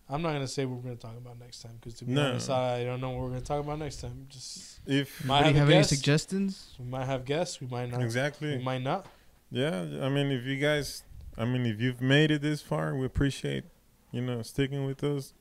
[0.10, 2.30] I'm not gonna say what we're gonna talk about next time because to be No.
[2.30, 4.26] honest, I don't know what we're gonna talk about next time.
[4.30, 6.76] Just if might Anybody have, have any suggestions?
[6.80, 7.60] We might have guests.
[7.60, 8.02] We might not.
[8.02, 8.58] exactly.
[8.58, 9.06] We might not.
[9.52, 11.04] Yeah, I mean, if you guys,
[11.38, 13.64] I mean, if you've made it this far, we appreciate,
[14.12, 15.34] you know, sticking with us,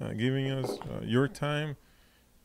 [0.00, 1.76] uh, giving us uh, your time.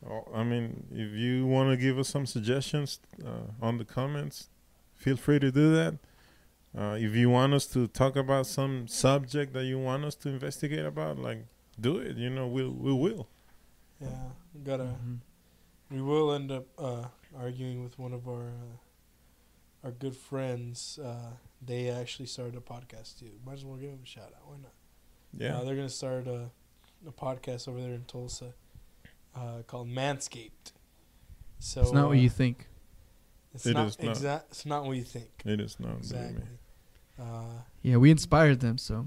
[0.04, 4.48] Uh, I mean, if you want to give us some suggestions uh, on the comments,
[4.94, 5.98] feel free to do that.
[6.76, 10.28] Uh, if you want us to talk about some subject that you want us to
[10.30, 11.44] investigate about, like,
[11.80, 12.16] do it.
[12.16, 13.28] You know, we'll we will.
[14.00, 14.84] Yeah, we gotta.
[14.84, 15.18] Mhm.
[15.90, 17.04] We will end up uh,
[17.36, 18.76] arguing with one of our uh,
[19.84, 20.98] our good friends.
[21.02, 21.32] Uh,
[21.64, 23.30] they actually started a podcast too.
[23.44, 24.46] Might as well give them a shout out.
[24.46, 24.72] Why not?
[25.36, 25.58] Yeah.
[25.58, 26.50] Uh, they're gonna start a,
[27.06, 28.52] a podcast over there in Tulsa
[29.34, 30.72] uh, called Manscaped.
[31.58, 32.66] So It's not what uh, you think.
[33.54, 34.10] It's It not is not.
[34.10, 34.46] exact.
[34.50, 35.28] It's not what you think.
[35.44, 35.96] it is not.
[35.98, 36.42] Exactly.
[37.20, 37.24] Uh,
[37.82, 39.06] Yeah, we inspired them, so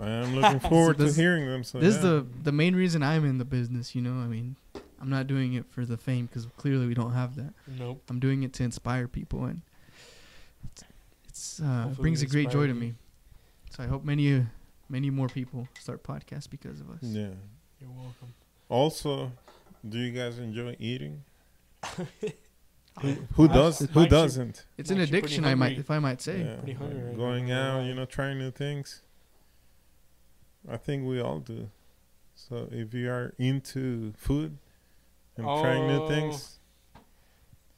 [0.00, 1.64] I am looking forward to this- hearing them.
[1.64, 1.98] So this yeah.
[1.98, 3.94] is the the main reason I'm in the business.
[3.94, 4.56] You know, I mean,
[5.00, 7.52] I'm not doing it for the fame because clearly we don't have that.
[7.66, 8.02] nope.
[8.08, 9.62] I'm doing it to inspire people, and
[10.72, 10.84] it's,
[11.28, 12.94] it's uh, brings a great joy inspire to me.
[13.70, 14.40] So I hope many uh,
[14.88, 16.98] many more people start podcasts because of us.
[17.02, 17.28] yeah.
[17.80, 18.32] You're welcome.
[18.68, 19.32] Also,
[19.86, 21.22] do you guys enjoy eating?
[23.02, 23.80] Who, who does?
[23.80, 24.64] Who makes doesn't?
[24.78, 26.40] It's an Makes you pretty addiction, I might, if I might say.
[26.40, 27.80] Yeah, Pretty hungry like going now.
[27.80, 29.02] out, you know, trying new things.
[30.66, 31.68] I think we all do.
[32.34, 34.56] So if you are into food
[35.36, 36.58] and trying new Oh, things,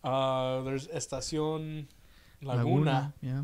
[0.04, 1.86] Uh, there's Estación
[2.40, 3.12] Laguna.
[3.20, 3.42] Yeah.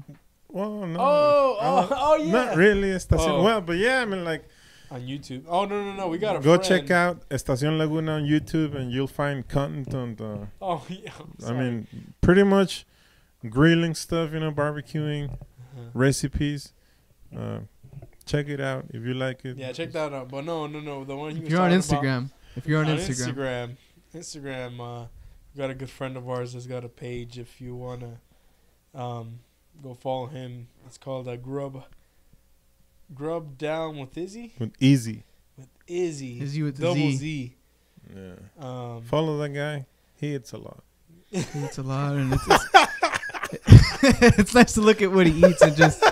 [0.55, 2.32] Well, no, Oh, oh, uh, oh, yeah.
[2.32, 3.28] not really Estación.
[3.39, 3.43] Oh.
[3.43, 4.44] Well, but yeah, I mean, like,
[4.90, 5.43] On YouTube.
[5.48, 6.64] Oh no no no, we got a go friend.
[6.70, 10.31] check out Estación Laguna on YouTube, and you'll find content on the.
[10.62, 11.10] Oh yeah.
[11.47, 11.76] I'm I mean,
[12.20, 12.86] pretty much
[13.56, 15.90] grilling stuff, you know, barbecuing Uh-huh.
[16.05, 16.72] recipes.
[17.36, 17.60] Uh,
[18.31, 19.56] check it out if you like it.
[19.56, 20.28] Yeah, check that out.
[20.28, 22.81] But no no no, the one he If you're on talking about- Instagram, if you're
[22.85, 23.76] on, on Instagram,
[24.14, 25.06] Instagram, Instagram, uh,
[25.52, 27.39] we got a good friend of ours that's got a page.
[27.39, 28.20] If you wanna,
[28.94, 29.40] um,
[29.85, 30.69] go follow him.
[30.86, 31.85] It's called uh, Grub.
[33.15, 34.55] Grub down with Izzy.
[34.59, 35.24] With easy.
[35.59, 36.40] With Izzy.
[36.40, 37.16] Izzy with the double Z.
[37.16, 37.56] Z.
[38.15, 38.32] Yeah.
[38.59, 39.86] Um, Follow that guy.
[40.16, 40.82] He eats a lot.
[41.31, 42.44] it's a lot, and it's,
[43.52, 46.02] it's, it's nice to look at what he eats and just,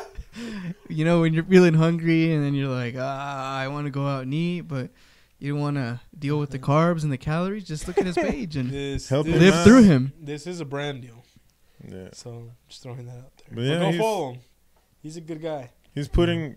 [0.88, 4.06] you know, when you're feeling hungry and then you're like, ah, I want to go
[4.06, 4.90] out and eat, but
[5.38, 7.64] you don't want to deal with the carbs and the calories.
[7.64, 10.12] Just look at his page and this, Help this, him live through him.
[10.20, 11.21] This is a brand deal.
[11.88, 12.08] Yeah.
[12.12, 13.46] So just throwing that out there.
[13.48, 14.40] But But yeah, go follow him.
[15.02, 15.70] He's a good guy.
[15.94, 16.56] He's putting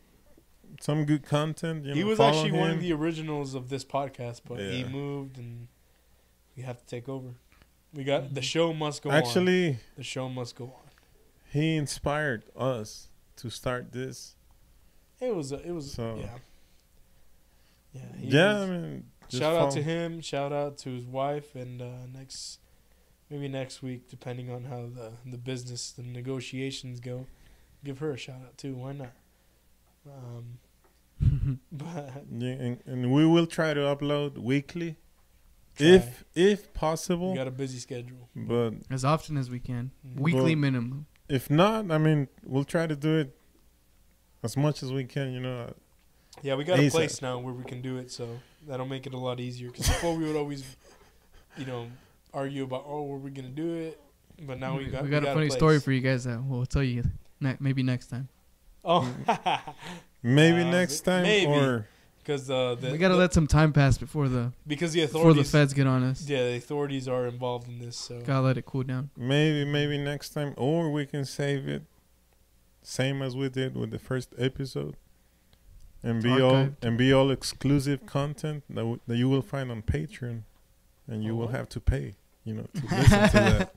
[0.80, 1.86] some good content.
[1.86, 4.84] You he know, was follow actually one of the originals of this podcast, but he
[4.84, 5.68] moved and
[6.56, 7.30] we have to take over.
[7.94, 9.16] We got the show must go on.
[9.16, 10.90] Actually, The show must go on.
[11.52, 13.08] he inspired us
[13.38, 14.36] to start this.
[15.22, 16.38] It was a, it was So- yeah.
[17.94, 18.02] Yeah.
[18.20, 20.20] he yeah, I mean, shout out to him.
[20.22, 22.60] Shout out to his wife and uh, next
[23.30, 27.28] maybe next week, depending on how the the business, the negotiations go.
[27.84, 28.76] Give her a shout out too.
[28.76, 29.12] Why not?
[30.08, 30.60] Um,
[31.72, 34.98] but Yeah, and, and we will try to upload weekly,
[35.78, 35.88] try.
[35.88, 37.34] if if you possible.
[37.36, 38.30] got a busy schedule.
[38.36, 40.20] But as often as we can, Mhm.
[40.20, 41.06] weekly minimum.
[41.30, 43.36] if not, I mean, we'll try to do it
[44.44, 45.32] as much as we can.
[45.34, 45.74] You know,
[46.44, 49.14] Yeah, we got a place now where we can do it, so that'll make it
[49.14, 49.72] a lot easier.
[49.72, 50.64] Because before we would always,
[51.58, 51.88] you know,
[52.36, 54.00] argue about oh, were we gonna do it?
[54.46, 56.84] But now we got we got a funny story for you guys that we'll tell
[56.84, 57.04] you
[57.40, 58.28] ne- maybe next time.
[58.84, 59.02] Oh,
[60.22, 61.52] maybe Uh, next time maybe.
[61.52, 61.88] or
[62.20, 65.22] because uh, the we gotta the- let some time pass before the because the before
[65.22, 66.28] the authorities, feds get on us.
[66.28, 67.96] yeah, the authorities are involved in this.
[67.98, 69.10] So Gotta let it cool down.
[69.18, 71.84] maybe maybe next time or we can save it
[72.84, 74.96] same as we did with the first episode
[76.04, 79.82] and be all and be all exclusive content that, w- that you will find on
[79.82, 80.42] patreon
[81.08, 81.56] and you Oh, will what?
[81.56, 82.14] have to pay
[82.46, 83.72] you know to listen to that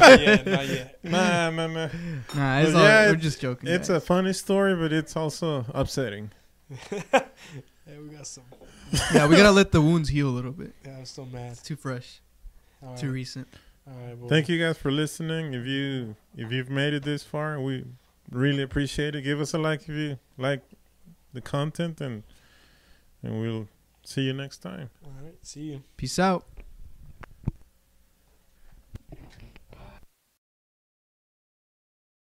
[0.00, 0.98] not yet, not yet.
[1.04, 1.88] nah nah nah
[2.34, 3.68] Nah, it's But all, yeah, we're it- just joking.
[3.68, 3.96] it's guys.
[3.96, 6.30] a funny story but it's also upsetting
[7.86, 8.44] Yeah, we got some.
[9.14, 10.72] yeah, we gotta let the wounds heal a little bit.
[10.86, 11.52] Yeah, I'm still mad.
[11.52, 12.20] It's too fresh,
[12.82, 13.46] All too recent.
[13.86, 17.22] all right, well, thank you guys for listening if you if you've made it this
[17.22, 17.84] far we
[18.30, 20.62] really appreciate it give us a like if you like
[21.34, 22.22] the content and
[23.22, 23.68] and we'll
[24.02, 25.82] see you next time All right, see you.
[25.98, 26.46] Peace out.